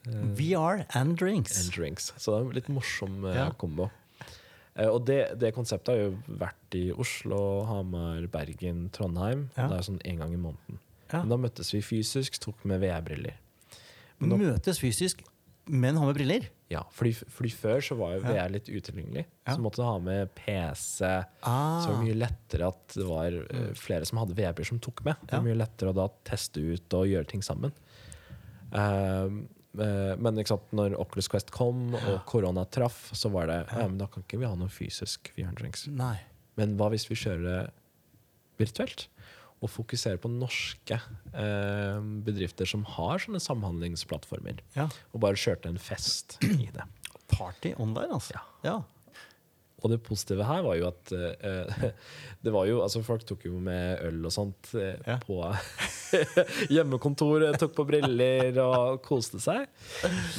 Eh, 0.07 0.23
VR 0.39 0.85
and 0.95 1.17
drinks. 1.19 1.59
and 1.65 1.75
drinks. 1.75 2.13
Så 2.17 2.31
det 2.31 2.39
er 2.39 2.47
en 2.47 2.55
litt 2.61 2.69
morsom 2.71 3.27
Ja. 3.27 3.51
kombo. 3.59 3.91
Og 4.81 5.03
det, 5.05 5.19
det 5.43 5.51
konseptet 5.53 5.91
har 5.91 5.99
jo 5.99 6.13
vært 6.41 6.79
i 6.79 6.93
Oslo, 6.95 7.65
Hamar, 7.67 8.23
Bergen, 8.31 8.87
Trondheim. 8.95 9.49
Ja. 9.59 9.67
Det 9.67 9.81
er 9.81 9.83
sånn 9.91 9.99
en 10.07 10.23
gang 10.23 10.33
i 10.33 10.39
måneden. 10.41 10.79
Ja. 11.13 11.21
Men 11.25 11.29
da 11.35 11.37
møttes 11.49 11.73
vi 11.75 11.81
fysisk, 11.83 12.39
tok 12.43 12.65
med 12.71 12.81
VR-briller. 12.85 13.37
Møtes 14.21 14.79
fysisk, 14.83 15.23
men 15.71 15.97
ha 15.97 16.07
med 16.09 16.17
briller. 16.19 16.49
Ja, 16.71 16.85
fordi, 16.95 17.13
fordi 17.35 17.51
før 17.51 17.81
så 17.83 17.97
var 17.99 18.13
jo 18.15 18.21
Ja. 18.23 18.33
VR 18.47 18.51
litt 18.55 18.69
utilgjengelig. 18.71 19.25
Ja. 19.47 19.55
Så 19.57 19.61
måtte 19.63 19.81
du 19.81 19.87
ha 19.87 19.99
med 19.99 20.31
PC. 20.37 21.03
Ah. 21.43 21.81
Så 21.83 21.91
var 21.91 21.97
det 21.99 22.05
mye 22.07 22.19
lettere 22.21 22.69
at 22.69 22.95
det 22.95 23.07
var 23.09 23.27
eh, 23.41 23.73
flere 23.75 24.07
som 24.07 24.19
hadde 24.23 24.37
VR-briller 24.39 24.69
som 24.71 24.79
tok 24.83 25.03
med. 25.05 25.17
Det 25.25 25.33
var 25.35 25.41
Ja. 25.41 25.47
mye 25.49 25.59
lettere 25.59 25.91
å 25.91 25.95
da 25.95 26.09
teste 26.25 26.61
ut 26.63 26.95
og 26.95 27.07
gjøre 27.11 27.27
ting 27.27 27.43
sammen. 27.43 27.73
Ehm, 28.73 29.49
eh, 29.79 30.15
men 30.17 30.45
sant, 30.47 30.71
når 30.73 30.95
Oculus 31.01 31.29
Quest 31.29 31.51
kom 31.51 31.95
og 31.95 32.25
korona 32.27 32.65
traff, 32.71 33.11
så 33.13 33.31
var 33.33 33.47
det 33.51 33.67
ja, 33.73 33.87
men 33.89 33.99
da 33.99 34.07
kan 34.07 34.23
ikke 34.23 34.39
vi 34.39 34.47
ha 34.47 34.55
noe 34.55 34.69
fysisk 34.69 35.33
VR-drinks. 35.37 35.89
Nei. 35.89 36.19
Men 36.57 36.77
hva 36.79 36.91
hvis 36.91 37.09
vi 37.11 37.17
kjører 37.19 37.43
det 37.49 37.73
virtuelt? 38.61 39.09
Og 39.61 39.69
fokusere 39.69 40.17
på 40.21 40.31
norske 40.33 40.97
eh, 40.97 41.99
bedrifter 42.25 42.69
som 42.69 42.87
har 42.97 43.21
sånne 43.21 43.43
samhandlingsplattformer. 43.45 44.63
Ja. 44.77 44.87
Og 45.13 45.21
bare 45.21 45.37
kjørte 45.41 45.69
en 45.69 45.81
fest 45.81 46.39
i 46.47 46.71
det. 46.73 46.87
Party 47.31 47.75
online, 47.77 48.15
altså. 48.17 48.39
Ja. 48.39 48.47
ja. 48.71 48.79
Og 49.81 49.89
det 49.93 50.01
positive 50.05 50.45
her 50.45 50.61
var 50.65 50.77
jo 50.77 50.89
at 50.91 51.13
eh, 51.17 51.85
det 52.45 52.53
var 52.53 52.67
jo, 52.69 52.81
altså 52.85 53.01
Folk 53.05 53.25
tok 53.29 53.47
jo 53.49 53.61
med 53.65 54.03
øl 54.09 54.25
og 54.29 54.35
sånt 54.35 54.73
eh, 54.77 54.97
Ja. 55.09 55.17
på 55.25 55.39
hjemmekontoret, 56.75 57.57
tok 57.61 57.77
på 57.79 57.87
briller 57.89 58.59
og 58.65 59.01
koste 59.07 59.41
seg. 59.43 59.69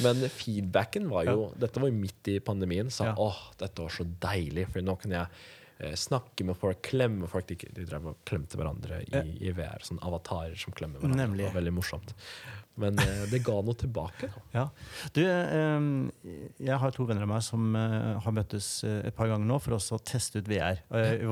Men 0.04 0.22
feedbacken 0.30 1.08
var 1.10 1.30
jo 1.30 1.50
Dette 1.58 1.82
var 1.82 1.90
jo 1.90 1.98
midt 1.98 2.34
i 2.34 2.38
pandemien. 2.44 2.90
Sa 2.92 3.14
åh, 3.18 3.40
dette 3.60 3.82
var 3.86 3.94
så 3.94 4.06
deilig, 4.06 4.68
for 4.72 4.84
nå 4.84 4.98
kunne 5.00 5.22
jeg 5.22 5.50
snakke 5.98 6.44
med 6.46 6.56
folk, 6.58 6.80
klemme 6.86 7.28
folk. 7.30 7.46
De, 7.50 7.56
de 7.76 7.84
drev 7.88 8.06
og 8.12 8.20
klemte 8.28 8.58
hverandre 8.60 9.00
i, 9.04 9.10
Ja. 9.12 9.22
i 9.24 9.52
VR. 9.56 9.82
Sånn 9.86 9.98
avatarer 10.04 10.54
som 10.58 10.72
klemmer 10.76 11.00
hverandre. 11.02 11.20
Nemlig. 11.26 11.44
Det 11.46 11.52
var 11.52 11.58
veldig 11.60 11.74
morsomt. 11.76 12.14
Men 12.82 12.96
eh, 13.02 13.24
det 13.28 13.42
ga 13.44 13.58
noe 13.60 13.76
tilbake. 13.76 14.30
Da. 14.32 14.42
Ja. 14.54 14.64
Du, 15.12 15.20
eh, 15.26 15.88
jeg 16.70 16.78
har 16.80 16.94
to 16.96 17.04
venner 17.08 17.26
av 17.26 17.32
meg 17.34 17.42
som 17.44 17.74
eh, 17.76 18.14
har 18.24 18.32
møttes 18.38 18.70
eh, 18.88 19.02
et 19.10 19.16
par 19.18 19.28
ganger 19.32 19.44
nå 19.50 19.58
for 19.60 19.76
å 19.76 20.00
teste 20.00 20.40
ut 20.40 20.48
VR. 20.48 20.80
Eh. 20.88 21.26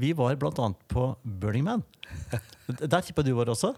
Vi 0.00 0.12
var 0.18 0.34
blant 0.40 0.58
annet 0.58 0.82
på 0.90 1.04
Burning 1.22 1.64
Man. 1.68 1.84
Der 2.80 3.02
tippa 3.06 3.22
du 3.22 3.32
var 3.38 3.50
også. 3.52 3.74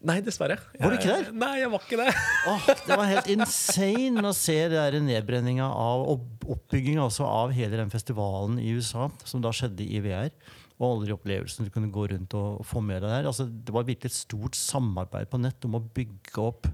Nei, 0.00 0.16
dessverre. 0.24 0.56
Var 0.80 0.94
du 0.94 0.96
ikke 0.96 1.12
der? 1.12 1.26
Nei, 1.36 1.58
jeg 1.60 1.70
var 1.74 1.82
ikke 1.84 1.98
det. 2.00 2.12
Oh, 2.48 2.68
det 2.86 2.96
var 2.96 3.08
helt 3.10 3.26
insane 3.34 4.22
å 4.24 4.32
se 4.36 4.56
det 4.72 4.78
der 4.78 4.96
nedbrenninga 5.04 5.66
av 5.68 6.06
og 6.08 6.46
oppbygginga 6.54 7.02
også 7.04 7.26
av 7.28 7.52
hele 7.52 7.76
den 7.76 7.92
festivalen 7.92 8.56
i 8.62 8.70
USA, 8.78 9.10
som 9.28 9.44
da 9.44 9.52
skjedde 9.52 9.84
i 9.84 10.00
VR. 10.00 10.32
Og 10.80 10.86
alle 10.86 11.10
de 11.10 11.16
opplevelsene 11.18 11.68
du 11.68 11.74
kunne 11.74 11.92
gå 11.92 12.06
rundt 12.14 12.32
og 12.38 12.62
få 12.64 12.80
med 12.80 13.02
deg 13.04 13.12
der. 13.12 13.28
Altså, 13.28 13.44
det 13.44 13.76
var 13.76 13.84
virkelig 13.84 14.14
et 14.14 14.22
stort 14.22 14.56
samarbeid 14.56 15.28
på 15.28 15.42
nett 15.42 15.68
om 15.68 15.76
å 15.76 15.84
bygge 15.84 16.46
opp 16.46 16.70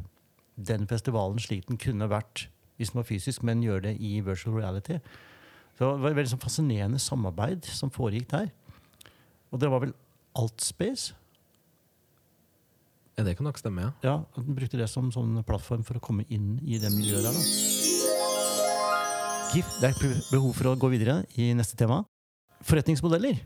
den 0.54 0.86
festivalen 0.88 1.42
slik 1.42 1.66
den 1.66 1.82
kunne 1.82 2.06
vært 2.08 2.46
hvis 2.78 2.92
den 2.92 3.00
var 3.00 3.08
fysisk, 3.08 3.42
men 3.42 3.64
gjøre 3.64 3.88
det 3.88 3.96
i 4.04 4.20
virtual 4.22 4.60
reality. 4.60 5.00
Så 5.74 5.82
det 5.82 6.02
var 6.04 6.12
et 6.12 6.18
veldig 6.20 6.36
sånn 6.36 6.46
fascinerende 6.46 7.02
samarbeid 7.02 7.66
som 7.74 7.90
foregikk 7.90 8.30
der. 8.30 8.52
Og 9.50 9.58
det 9.58 9.70
var 9.72 9.82
vel 9.82 9.96
Altspace? 10.36 11.16
Ja, 13.16 13.24
det 13.24 13.32
kan 13.38 13.46
nok 13.48 13.56
stemme, 13.56 13.80
ja. 13.80 13.90
Ja, 14.04 14.14
at 14.36 14.44
den 14.44 14.56
brukte 14.58 14.76
det 14.76 14.90
som 14.92 15.06
sånn 15.08 15.38
plattform 15.48 15.80
for 15.88 15.96
å 15.96 16.02
komme 16.04 16.26
inn 16.28 16.58
i 16.60 16.76
det 16.76 16.90
miljøet 16.92 17.24
der. 17.24 17.32
da. 17.32 17.40
GIF, 19.54 19.70
det 19.80 19.88
er 19.88 19.96
behov 20.28 20.52
for 20.58 20.68
å 20.68 20.74
gå 20.76 20.90
videre 20.92 21.22
i 21.40 21.48
neste 21.56 21.78
tema. 21.80 22.02
Forretningsmodeller. 22.68 23.38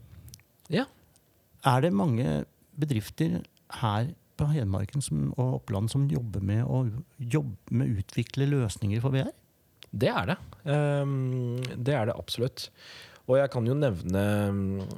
Ja. 0.75 0.89
Er 1.71 1.85
det 1.85 1.93
mange 1.95 2.41
bedrifter 2.83 3.45
her 3.79 4.11
på 4.41 4.49
Hedmarken 4.51 5.05
som, 5.07 5.29
og 5.37 5.61
Oppland 5.61 5.93
som 5.93 6.09
jobber 6.11 6.43
med 6.43 6.65
å 6.67 6.83
jobbe 7.21 7.71
med 7.71 7.95
utvikle 8.03 8.51
løsninger 8.51 8.99
for 9.05 9.15
VR? 9.15 9.31
Det 9.91 10.11
er 10.11 10.33
det. 10.33 10.39
Um, 10.67 11.63
det 11.79 11.95
er 11.95 12.11
det 12.11 12.19
absolutt. 12.19 12.71
Og 13.31 13.37
jeg 13.39 13.51
kan 13.53 13.67
jo 13.69 13.77
nevne 13.79 14.23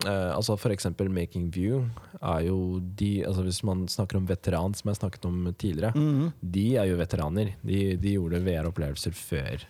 uh, 0.07 0.31
altså 0.33 0.57
f.eks. 0.57 0.89
Making 0.97 1.51
View 1.53 1.83
er 2.17 2.47
jo 2.47 2.81
de 2.81 3.11
altså 3.29 3.45
Hvis 3.45 3.61
man 3.69 3.85
snakker 3.93 4.17
om 4.17 4.29
veteran, 4.31 4.73
som 4.79 4.89
jeg 4.89 5.01
snakket 5.03 5.29
om 5.29 5.45
tidligere, 5.53 5.93
de 6.41 6.67
er 6.81 6.89
jo 6.89 6.97
veteraner. 7.01 7.53
De, 7.61 7.83
de 8.01 8.17
gjorde 8.17 8.41
VR-opplevelser 8.47 9.12
før 9.19 9.67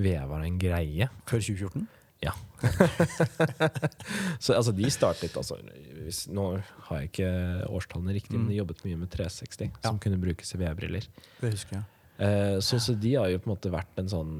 VR 0.00 0.26
var 0.30 0.44
en 0.44 0.58
greie. 0.58 1.08
Før 1.28 1.42
2014? 1.44 1.86
Ja. 2.20 2.34
Så 4.44 4.52
altså, 4.52 4.72
de 4.76 4.90
startet 4.92 5.36
altså, 5.36 5.56
hvis, 6.04 6.26
Nå 6.28 6.50
har 6.88 7.00
jeg 7.00 7.12
ikke 7.12 7.30
årstallene 7.70 8.16
riktig, 8.16 8.36
men 8.36 8.50
de 8.50 8.58
jobbet 8.58 8.82
mye 8.84 8.98
med 9.00 9.12
360, 9.12 9.78
som 9.86 10.00
kunne 10.02 10.20
brukes 10.20 10.52
i 10.54 10.60
VR-briller. 10.60 11.08
Det 11.40 11.54
husker 11.54 11.78
jeg. 11.78 11.86
Eh, 12.20 12.58
så, 12.60 12.80
så 12.82 12.92
de 13.00 13.14
har 13.16 13.30
jo 13.32 13.40
på 13.40 13.48
en 13.48 13.54
måte 13.54 13.72
vært 13.72 14.02
en 14.02 14.10
sånn, 14.12 14.34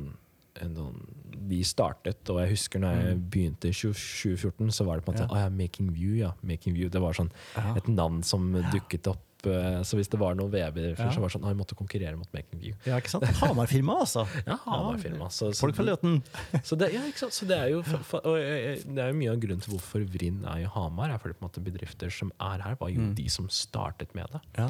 en 0.60 0.76
sånn 0.76 1.00
De 1.48 1.62
startet, 1.64 2.28
og 2.28 2.40
jeg 2.42 2.50
husker 2.50 2.78
når 2.82 3.00
jeg 3.00 3.16
begynte 3.30 3.68
i 3.70 3.72
2014, 3.72 4.70
så 4.76 4.84
var 4.84 4.96
det 5.00 5.04
på 5.06 5.12
en 5.12 5.16
måte 5.18 5.26
Ja. 5.28 5.32
Oh, 5.32 5.38
ja, 5.40 5.48
Making 5.48 5.92
View, 5.94 6.14
ja. 6.18 6.32
Making 6.42 6.74
View. 6.74 6.88
Det 6.90 7.00
var 7.00 7.12
sånn 7.16 7.30
Ja. 7.56 7.74
et 7.76 7.86
navn 7.88 8.22
som 8.22 8.52
dukket 8.72 9.06
opp. 9.08 9.18
eh, 9.46 9.80
Så 9.82 9.96
hvis 9.96 10.08
det 10.10 10.18
var 10.20 10.34
noen 10.34 10.50
VR-bedrifter, 10.52 11.06
Ja. 11.06 11.10
så 11.10 11.20
var 11.20 11.28
det 11.28 11.32
sånn 11.40 11.44
ah, 11.44 11.48
jeg 11.48 11.56
måtte 11.56 11.74
konkurrere 11.74 12.14
mot 12.18 12.28
Making 12.34 12.60
View. 12.60 12.74
Ja, 12.84 12.98
ikke 13.00 13.08
sant? 13.08 13.24
Hamar-firma, 13.24 14.00
altså. 14.00 14.26
Ja, 14.46 14.56
Hamar-firma. 14.66 15.30
Så, 15.30 15.48
så, 15.54 15.60
Folk 15.64 15.76
fra 15.76 15.84
Løten. 15.84 16.22
så, 16.62 16.76
det, 16.76 16.92
ja, 16.92 17.00
ikke 17.08 17.16
sant? 17.24 17.32
så 17.32 17.46
det 17.48 17.56
er 17.56 17.68
jo 17.70 17.78
og 17.80 18.36
jeg- 18.36 18.84
jeg- 18.84 18.94
det 18.94 18.98
er 18.98 19.08
jo 19.12 19.18
mye 19.18 19.30
av 19.32 19.40
grunnen 19.40 19.62
til 19.62 19.72
hvorfor 19.74 20.04
Vrinn 20.06 20.44
er 20.44 20.58
i 20.60 20.64
Hamar. 20.68 21.10
er 21.10 21.16
fordi 21.18 21.32
på 21.38 21.42
en 21.42 21.48
måte 21.48 21.64
bedrifter 21.64 22.10
som 22.12 22.30
er 22.38 22.58
her, 22.60 22.74
var 22.76 22.88
jo 22.90 23.00
Mm. 23.00 23.14
de 23.14 23.28
som 23.28 23.48
startet 23.48 24.14
med 24.14 24.26
det. 24.30 24.40
Ja. 24.58 24.66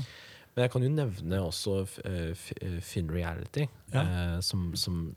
Men 0.57 0.63
jeg 0.69 0.71
kan 0.71 0.83
jo 0.83 0.89
nevne 0.89 1.39
også 1.43 1.89
uh, 2.05 2.35
eh, 2.63 2.81
Finn 2.81 3.09
Reality, 3.11 3.67
Ja. 3.93 4.03
uh, 4.37 4.41
som, 4.41 4.75
som 4.77 5.17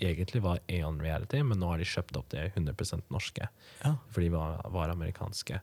egentlig 0.00 0.42
var 0.42 0.58
Aeon 0.68 1.00
Reality, 1.02 1.42
men 1.42 1.58
nå 1.60 1.68
har 1.72 1.78
de 1.78 1.84
kjøpt 1.88 2.16
opp 2.16 2.28
det 2.34 2.52
100 2.56 3.02
norske, 3.10 3.48
Ja. 3.84 3.94
for 4.10 4.20
de 4.20 4.28
var, 4.34 4.60
var 4.70 4.88
amerikanske. 4.90 5.60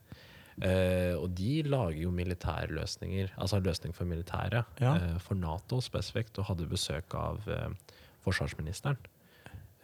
Uh, 0.62 1.16
og 1.16 1.30
de 1.34 1.62
lager 1.64 2.02
jo 2.02 2.10
militærløsninger, 2.12 3.30
altså 3.40 3.58
løsning 3.64 3.94
for 3.96 4.04
militæret, 4.04 4.64
Ja. 4.80 4.94
uh, 5.14 5.18
for 5.18 5.34
Nato 5.34 5.80
spesifikt, 5.80 6.38
og 6.38 6.44
hadde 6.50 6.68
besøk 6.68 7.14
av 7.14 7.40
uh, 7.48 7.70
forsvarsministeren 8.22 8.98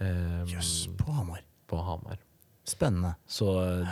eh, 0.00 0.44
yes, 0.52 0.86
på 0.98 1.10
Hamar. 1.12 1.40
på 1.66 1.76
Hamar. 1.82 2.18
Spennende. 2.68 3.14
Så 3.26 3.48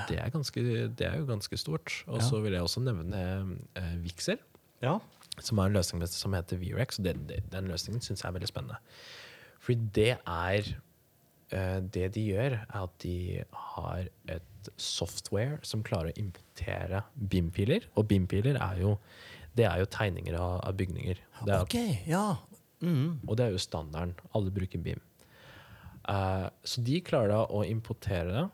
det 0.08 0.18
er, 0.20 0.28
ganske, 0.30 0.62
det 0.94 1.00
er 1.06 1.16
jo 1.18 1.24
ganske 1.26 1.56
stort. 1.58 2.04
Og 2.06 2.20
Ja. 2.20 2.28
så 2.28 2.40
vil 2.44 2.52
jeg 2.52 2.62
også 2.62 2.80
nevne 2.84 3.56
uh, 3.76 3.96
Vixer, 4.04 4.36
Ja. 4.82 4.98
som 5.40 5.58
er 5.58 5.66
en 5.66 5.72
løsning 5.72 6.06
som 6.06 6.32
heter 6.36 6.56
VRX. 6.60 6.98
Og 7.00 7.04
det, 7.04 7.16
det, 7.26 7.40
den 7.50 7.66
løsningen 7.72 8.00
syns 8.04 8.22
jeg 8.22 8.28
er 8.28 8.36
veldig 8.38 8.48
spennende. 8.52 8.76
Fordi 9.66 9.88
det 9.96 10.12
er 10.14 10.68
eh, 11.50 11.80
Det 11.82 12.10
de 12.14 12.26
gjør, 12.30 12.60
er 12.62 12.82
at 12.84 12.98
de 13.02 13.42
har 13.52 14.10
et 14.30 14.70
software 14.80 15.58
som 15.66 15.82
klarer 15.86 16.12
å 16.12 16.20
importere 16.20 17.02
BIM-piler. 17.14 17.88
Og 17.94 18.06
BIM-piler 18.10 18.58
er 18.58 18.82
jo 18.82 18.96
det 19.56 19.64
er 19.64 19.80
jo 19.80 19.88
tegninger 19.88 20.36
av, 20.36 20.58
av 20.68 20.76
bygninger. 20.76 21.20
Det 21.46 21.52
er, 21.54 21.64
Ok, 21.64 21.76
ja. 22.08 22.36
Mm. 22.84 23.22
Og 23.24 23.36
det 23.38 23.46
er 23.46 23.54
jo 23.54 23.62
standarden. 23.62 24.12
Alle 24.36 24.52
bruker 24.52 24.82
BIM. 24.84 25.00
Uh, 26.06 26.46
så 26.66 26.84
de 26.86 27.00
klarer 27.02 27.32
da 27.32 27.40
å 27.48 27.64
importere 27.66 28.34
det 28.34 28.44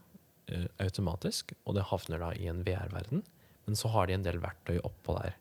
uh, 0.54 0.68
automatisk, 0.86 1.52
og 1.66 1.76
det 1.76 1.88
havner 1.90 2.22
da 2.22 2.30
i 2.38 2.46
en 2.50 2.62
VR-verden. 2.66 3.24
Men 3.66 3.78
så 3.78 3.90
har 3.92 4.08
de 4.08 4.16
en 4.16 4.26
del 4.26 4.38
verktøy 4.42 4.78
oppå 4.86 5.18
der. 5.18 5.34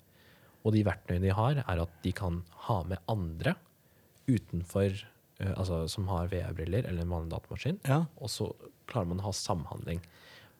Og 0.65 0.75
de 0.75 0.83
verktøyene 0.85 1.27
de 1.27 1.35
har, 1.37 1.61
er 1.61 1.83
at 1.85 1.93
de 2.03 2.13
kan 2.15 2.41
ha 2.67 2.81
med 2.89 3.01
andre 3.09 3.55
utenfor 4.29 4.97
eh, 5.41 5.53
Altså 5.57 5.83
som 5.91 6.07
har 6.11 6.31
VR-briller 6.31 6.87
eller 6.87 7.05
en 7.05 7.15
vanlig 7.15 7.33
datamaskin. 7.33 7.79
Ja. 7.89 8.03
Og 8.21 8.31
så 8.31 8.51
klarer 8.89 9.11
man 9.11 9.23
å 9.23 9.29
ha 9.29 9.35
samhandling. 9.35 10.01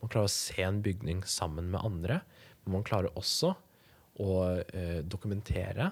Man 0.02 0.12
klarer 0.12 0.30
å 0.30 0.34
se 0.34 0.62
en 0.66 0.82
bygning 0.86 1.24
sammen 1.30 1.70
med 1.74 1.84
andre. 1.86 2.22
Men 2.64 2.80
man 2.80 2.88
klarer 2.88 3.14
også 3.18 3.54
å 4.22 4.34
eh, 4.62 5.00
dokumentere, 5.08 5.92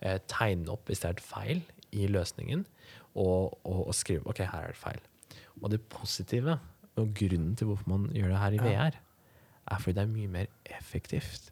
eh, 0.00 0.18
tegne 0.30 0.74
opp 0.74 0.90
hvis 0.90 1.02
det 1.02 1.10
er 1.10 1.16
et 1.16 1.24
feil 1.24 1.62
i 1.96 2.08
løsningen, 2.10 2.64
og, 3.18 3.56
og, 3.66 3.86
og 3.88 3.94
skrive 3.96 4.26
OK, 4.30 4.42
her 4.46 4.68
er 4.68 4.74
det 4.74 4.80
feil. 4.80 5.00
Og 5.60 5.70
det 5.72 5.80
positive, 5.92 6.58
og 7.00 7.14
grunnen 7.16 7.54
til 7.56 7.70
hvorfor 7.70 7.88
man 7.90 8.10
gjør 8.14 8.34
det 8.34 8.42
her 8.42 8.56
i 8.56 8.60
VR, 8.62 8.98
er 9.70 9.80
fordi 9.82 9.96
det 9.96 10.02
er 10.02 10.12
mye 10.12 10.32
mer 10.32 10.50
effektivt 10.76 11.50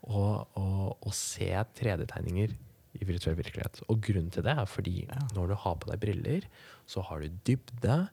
å, 0.00 0.20
å, 0.56 0.66
å 0.96 1.12
se 1.14 1.50
3D-tegninger 1.76 2.54
i 2.98 3.04
virtuell 3.04 3.36
virkelighet. 3.38 3.82
Og 3.88 4.00
grunnen 4.02 4.30
til 4.34 4.42
det 4.42 4.56
er 4.58 4.66
fordi 4.66 5.06
når 5.36 5.48
du 5.48 5.54
har 5.54 5.76
på 5.76 5.90
deg 5.92 6.00
briller, 6.02 6.46
så 6.90 7.02
har 7.06 7.20
du 7.20 7.28
dybde, 7.46 8.08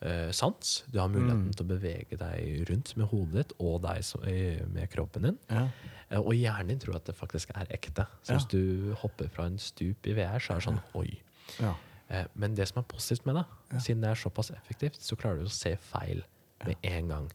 eh, 0.00 0.30
sans. 0.32 0.84
Du 0.90 0.98
har 0.98 1.08
muligheten 1.12 1.52
til 1.54 1.66
å 1.66 1.68
bevege 1.68 2.16
deg 2.18 2.68
rundt 2.70 2.94
med 2.96 3.06
hodet 3.12 3.34
ditt 3.48 3.52
og 3.60 3.82
deg 3.82 4.02
som, 4.04 4.22
eh, 4.24 4.64
med 4.72 4.88
kroppen 4.90 5.22
din. 5.22 5.38
Ja. 5.50 5.68
Eh, 6.10 6.18
Og 6.18 6.32
hjernen 6.34 6.68
din 6.68 6.78
tror 6.78 6.96
at 6.96 7.04
det 7.04 7.14
faktisk 7.16 7.50
er 7.54 7.66
ekte. 7.70 8.06
Så 8.24 8.32
Ja. 8.32 8.36
hvis 8.38 8.48
du 8.48 8.94
hopper 8.94 9.28
fra 9.28 9.44
en 9.44 9.58
stup 9.58 10.06
i 10.06 10.12
VR, 10.14 10.38
så 10.40 10.52
er 10.52 10.60
det 10.60 10.64
sånn 10.68 10.82
oi. 10.94 11.20
Ja. 11.60 11.74
Eh, 12.10 12.24
Men 12.34 12.54
det 12.54 12.68
som 12.68 12.82
er 12.82 12.86
positivt 12.86 13.26
med 13.26 13.36
det, 13.36 13.80
siden 13.82 14.00
det 14.00 14.10
er 14.10 14.14
såpass 14.14 14.50
effektivt, 14.50 14.96
så 15.00 15.16
klarer 15.16 15.38
du 15.40 15.44
å 15.44 15.50
se 15.50 15.76
feil 15.76 16.22
med 16.66 16.76
en 16.84 17.08
gang. 17.08 17.30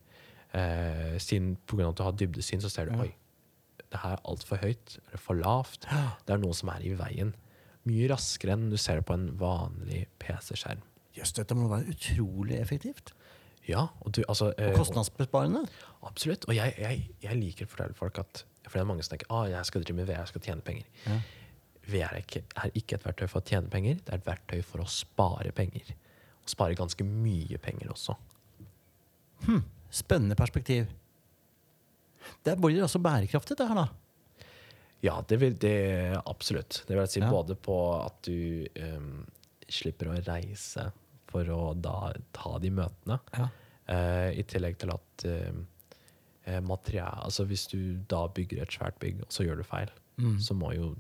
Eh, 0.54 1.18
siden 1.20 1.58
pga. 1.68 1.90
at 1.90 1.96
du 1.96 2.04
har 2.04 2.12
dybdesyn, 2.14 2.62
så 2.62 2.70
ser 2.72 2.86
du 2.86 2.98
oi, 2.98 3.14
det 3.94 4.02
her 4.04 4.18
er 4.18 4.24
altfor 4.28 4.60
høyt, 4.62 4.98
eller 5.08 5.22
for 5.22 5.40
lavt. 5.40 5.88
Det 6.28 6.34
er 6.36 6.42
noe 6.42 6.56
som 6.58 6.72
er 6.74 6.84
i 6.84 6.94
veien. 7.00 7.34
Mye 7.88 8.10
raskere 8.12 8.58
enn 8.58 8.68
du 8.72 8.78
ser 8.82 9.00
det 9.00 9.08
på 9.08 9.16
en 9.16 9.30
vanlig 9.40 10.06
PC-skjerm. 10.20 10.82
Jøss, 11.16 11.32
dette 11.38 11.56
må 11.58 11.70
være 11.72 11.94
utrolig 11.94 12.60
effektivt. 12.60 13.14
Ja, 13.68 13.88
og 14.04 14.14
du, 14.16 14.22
altså, 14.28 14.52
eh, 14.58 14.72
Og 14.72 14.80
kostnadsbesparende. 14.82 15.64
Absolutt. 16.08 16.46
Og 16.48 16.56
jeg, 16.56 16.76
jeg, 16.80 17.08
jeg 17.24 17.40
liker 17.40 17.68
å 17.68 17.72
fortelle 17.72 17.98
folk 17.98 18.20
at 18.22 18.46
For 18.68 18.76
det 18.76 18.84
er 18.84 18.88
mange 18.88 19.04
som 19.04 19.16
tenker 19.16 19.32
at 19.32 19.50
jeg 19.52 19.70
skal 19.70 19.84
drive 19.84 19.98
med 19.98 20.08
VR, 20.10 20.22
jeg 20.24 20.32
skal 20.34 20.44
tjene 20.44 20.66
penger. 20.68 20.88
Ja. 21.06 21.18
VR 21.88 22.14
er 22.18 22.24
ikke, 22.24 22.42
er 22.60 22.72
ikke 22.76 22.98
et 22.98 23.06
verktøy 23.08 23.28
for 23.32 23.40
å 23.40 23.48
tjene 23.48 23.72
penger, 23.72 24.00
det 24.04 24.12
er 24.12 24.20
et 24.20 24.28
verktøy 24.28 24.60
for 24.68 24.84
å 24.84 24.88
spare 24.92 25.54
penger. 25.56 25.94
Og 26.44 26.52
spare 26.52 26.76
ganske 26.76 27.08
mye 27.08 27.60
penger 27.64 27.94
også. 27.94 28.16
Spennende 29.94 30.36
perspektiv. 30.36 30.90
Det 32.44 32.58
blir 32.62 32.84
også 32.84 33.00
bærekraftig, 33.04 33.58
det 33.58 33.68
her, 33.68 33.76
da. 33.76 33.88
Ja, 35.06 35.22
det 35.30 35.38
vil 35.40 35.54
det 35.62 36.18
absolutt. 36.26 36.84
Det 36.88 36.96
vil 36.96 37.04
jeg 37.04 37.10
si 37.10 37.20
Ja. 37.22 37.30
både 37.30 37.56
på 37.56 37.76
at 38.06 38.22
du 38.26 38.66
um, 38.82 39.26
slipper 39.70 40.10
å 40.10 40.26
reise 40.26 40.92
for 41.28 41.44
å 41.54 41.74
da 41.80 42.14
ta 42.34 42.58
de 42.60 42.70
møtene, 42.72 43.20
Ja. 43.38 43.50
uh, 43.90 44.32
i 44.34 44.44
tillegg 44.44 44.78
til 44.80 44.90
at 44.96 45.26
em, 45.26 45.66
materiale 46.64 47.26
altså 47.28 47.44
hvis 47.46 47.68
du 47.68 47.98
da 48.08 48.26
bygger 48.32 48.62
et 48.64 48.70
svært 48.72 48.98
bygg, 49.00 49.22
og 49.26 49.28
så 49.30 49.44
gjør 49.46 49.58
du 49.58 49.64
feil, 49.64 49.90
Mm. 50.18 50.40
så 50.42 50.56
må 50.58 50.74
jo 50.74 50.96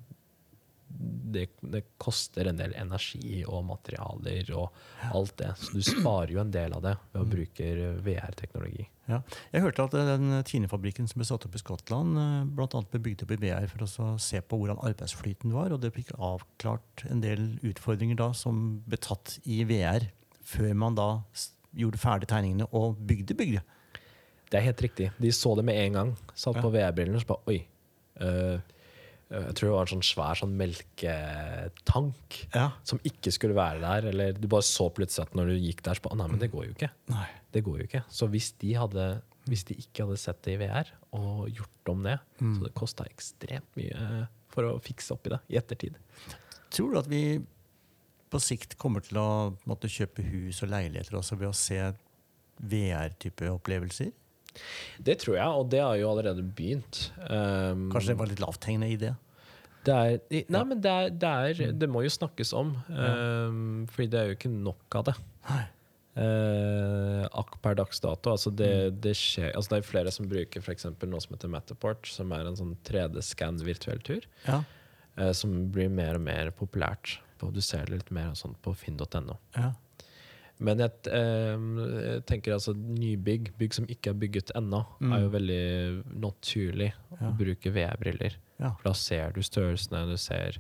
det, 0.89 1.47
det 1.61 1.81
koster 1.99 2.47
en 2.47 2.57
del 2.59 2.71
energi 2.79 3.41
og 3.45 3.65
materialer 3.67 4.47
og 4.55 4.71
alt 5.13 5.33
det. 5.41 5.49
Så 5.59 5.73
du 5.75 5.81
sparer 5.83 6.31
jo 6.33 6.39
en 6.41 6.51
del 6.53 6.73
av 6.77 6.81
det 6.85 6.93
ved 7.11 7.21
å 7.21 7.27
bruke 7.27 7.67
VR-teknologi. 8.05 8.85
Ja. 9.07 9.21
Jeg 9.53 9.63
hørte 9.63 9.85
at 9.87 9.93
eh, 9.95 10.07
den 10.13 10.37
Tine-fabrikken 10.47 11.07
som 11.07 11.19
ble 11.21 11.27
satt 11.27 11.45
opp 11.47 11.55
i 11.55 11.61
Skottland, 11.61 12.15
bl.a. 12.15 12.45
blant 12.57 12.75
annet 12.79 12.91
ble 12.95 13.01
bygd 13.09 13.25
opp 13.25 13.33
i 13.35 13.39
VR 13.43 13.67
for 13.71 13.85
å 13.85 14.07
se 14.23 14.41
på 14.43 14.59
hvordan 14.61 14.79
arbeidsflyten 14.83 15.53
var, 15.55 15.71
og 15.75 15.83
det 15.83 15.93
fikk 15.95 16.13
avklart 16.17 17.05
en 17.11 17.21
del 17.23 17.49
utfordringer 17.67 18.19
da 18.19 18.31
som 18.35 18.79
ble 18.87 18.99
tatt 19.03 19.37
i 19.47 19.61
VR, 19.69 20.09
før 20.47 20.73
man 20.79 20.95
da 20.97 21.09
gjorde 21.77 21.99
ferdig 22.01 22.29
tegningene 22.31 22.67
og 22.75 22.95
bygde 23.07 23.35
bygget. 23.37 23.73
Det 24.47 24.61
er 24.61 24.69
helt 24.69 24.81
riktig. 24.81 25.09
De 25.19 25.31
så 25.35 25.51
det 25.59 25.65
med 25.67 25.75
en 25.81 25.97
gang. 25.99 26.11
Satt 26.33 26.55
Ja. 26.55 26.61
på 26.63 26.71
VR-brillene 26.71 27.19
og 27.19 27.23
så 27.25 27.27
bare 27.33 27.51
Oi. 27.51 27.57
eh, 28.23 28.59
jeg 29.29 29.55
tror 29.57 29.67
det 29.67 29.73
var 29.75 29.85
en 29.87 29.91
sånn 29.91 30.05
svær 30.07 30.39
sånn 30.39 30.53
melketank 30.59 32.37
Ja. 32.55 32.69
som 32.83 32.99
ikke 33.03 33.31
skulle 33.33 33.55
være 33.57 33.81
der. 33.81 34.07
Eller 34.11 34.33
du 34.33 34.47
bare 34.47 34.63
så 34.63 34.89
plutselig 34.93 35.27
at 35.27 35.35
når 35.35 35.51
du 35.51 35.55
gikk 35.59 35.81
der, 35.83 35.93
så 35.99 36.01
bare 36.05 36.17
Nei, 36.21 36.27
men 36.31 36.39
det 36.39 36.51
går 36.51 36.65
jo 36.69 36.75
ikke. 36.77 36.89
Nei. 37.11 37.27
Det 37.51 37.63
går 37.65 37.77
jo 37.81 37.87
ikke. 37.89 38.03
Så 38.09 38.27
hvis 38.31 38.51
de, 38.61 38.73
hadde, 38.77 39.07
hvis 39.47 39.63
de 39.67 39.75
ikke 39.81 40.05
hadde 40.05 40.17
sett 40.21 40.41
det 40.43 40.53
i 40.55 40.61
VR 40.63 40.87
og 41.17 41.49
gjort 41.49 41.91
om 41.93 42.03
det, 42.07 42.17
så 42.39 42.63
det 42.67 42.73
kosta 42.77 43.05
ekstremt 43.09 43.69
mye 43.79 44.27
for 44.53 44.63
å 44.63 44.79
fikse 44.81 45.13
opp 45.13 45.27
i 45.27 45.33
det 45.35 45.39
i 45.53 45.57
ettertid. 45.59 45.95
Tror 46.71 46.91
du 46.93 46.99
at 46.99 47.07
vi 47.11 47.21
på 48.29 48.39
sikt 48.43 48.75
kommer 48.77 48.99
til 49.05 49.17
å 49.21 49.55
måtte 49.69 49.87
kjøpe 49.91 50.23
hus 50.27 50.61
og 50.63 50.69
leiligheter 50.73 51.15
også 51.19 51.37
ved 51.39 51.47
å 51.51 51.55
se 51.55 51.79
VR-type 52.59 53.47
opplevelser? 53.53 54.11
Det 55.03 55.17
tror 55.23 55.37
jeg, 55.37 55.47
og 55.47 55.71
det 55.71 55.81
har 55.83 55.95
jo 55.99 56.11
allerede 56.11 56.43
begynt. 56.43 57.07
Um, 57.23 57.87
Kanskje 57.93 58.13
det 58.13 58.19
var 58.19 58.31
litt 58.31 58.43
lavthengende 58.43 58.91
idé? 58.91 59.13
Det 59.87 59.95
er, 59.95 60.19
nei, 60.33 60.43
nei, 60.51 60.61
men 60.67 60.83
det, 60.83 60.91
er, 60.91 61.11
det, 61.15 61.31
er, 61.31 61.73
det 61.79 61.87
må 61.89 62.03
jo 62.03 62.11
snakkes 62.11 62.51
om. 62.57 62.73
Um, 62.91 63.85
fordi 63.91 64.09
det 64.11 64.19
er 64.19 64.31
jo 64.31 64.37
ikke 64.37 64.51
nok 64.51 64.99
av 64.99 65.09
det. 65.11 65.17
Nei. 65.47 65.63
Uh, 66.17 67.27
akk 67.37 67.59
per 67.61 67.77
dags 67.77 68.01
dato. 68.01 68.33
Altså 68.33 68.49
det, 68.49 68.71
det, 69.05 69.13
skjer, 69.19 69.51
altså 69.53 69.75
det 69.75 69.79
er 69.79 69.87
flere 69.91 70.13
som 70.13 70.27
bruker 70.29 70.71
eksempel 70.73 71.11
noe 71.11 71.21
som 71.23 71.35
heter 71.35 71.51
Matterport, 71.53 72.09
som 72.09 72.33
er 72.35 72.49
en 72.49 72.57
sånn 72.57 72.73
3D-scan 72.89 73.61
virtuell 73.63 74.01
tur. 74.05 74.25
Ja. 74.47 74.63
Uh, 75.19 75.31
som 75.37 75.53
blir 75.73 75.91
mer 75.93 76.17
og 76.17 76.25
mer 76.25 76.51
populært. 76.57 77.19
På, 77.37 77.51
du 77.53 77.61
ser 77.61 77.85
det 77.85 77.99
litt 77.99 78.09
mer 78.15 78.33
sånn 78.37 78.57
på 78.65 78.73
finn.no. 78.75 79.37
ja. 79.55 79.75
Men 80.59 80.79
jeg, 80.81 80.91
eh, 81.05 81.57
jeg 82.15 82.25
tenker 82.25 82.53
altså 82.55 82.73
nybygg, 82.73 83.51
bygg 83.59 83.73
som 83.77 83.85
ikke 83.85 84.09
er 84.09 84.13
bygget 84.17 84.51
ennå, 84.57 84.79
Mm. 84.99 85.13
er 85.13 85.19
jo 85.21 85.29
veldig 85.29 86.19
naturlig 86.19 86.93
å 87.21 87.37
bruke 87.37 87.71
VR-briller. 87.71 88.35
For 88.57 88.83
da 88.83 88.93
ser 88.93 89.31
du 89.33 89.41
størrelsene, 89.41 90.07
du 90.09 90.17
ser 90.17 90.57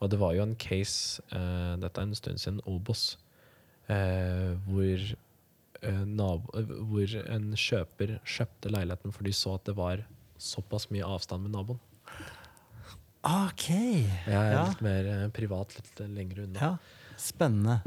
Og 0.00 0.10
det 0.10 0.18
var 0.18 0.34
jo 0.34 0.42
en 0.42 0.54
case, 0.56 1.20
uh, 1.32 1.76
dette 1.76 1.96
er 1.98 2.02
en 2.02 2.14
stund 2.14 2.36
siden, 2.38 2.60
Obos, 2.66 3.16
uh, 3.88 4.54
hvor, 4.68 5.14
nabo, 6.04 6.50
hvor 6.84 7.14
en 7.30 7.52
kjøper 7.56 8.18
kjøpte 8.24 8.70
leiligheten 8.70 9.12
for 9.12 9.22
de 9.24 9.30
så 9.32 9.54
at 9.54 9.64
det 9.64 9.74
var 9.76 10.04
såpass 10.38 10.90
mye 10.90 11.00
avstand 11.04 11.42
med 11.44 11.52
naboen. 11.52 11.78
Ok. 13.24 13.68
Jeg 13.70 14.28
er 14.28 14.52
Ja. 14.52 14.66
litt 14.68 14.82
mer 14.82 15.28
privat, 15.30 15.74
litt 15.76 16.08
lenger 16.10 16.42
unna. 16.44 16.60
Ja, 16.60 16.76
spennende. 17.16 17.82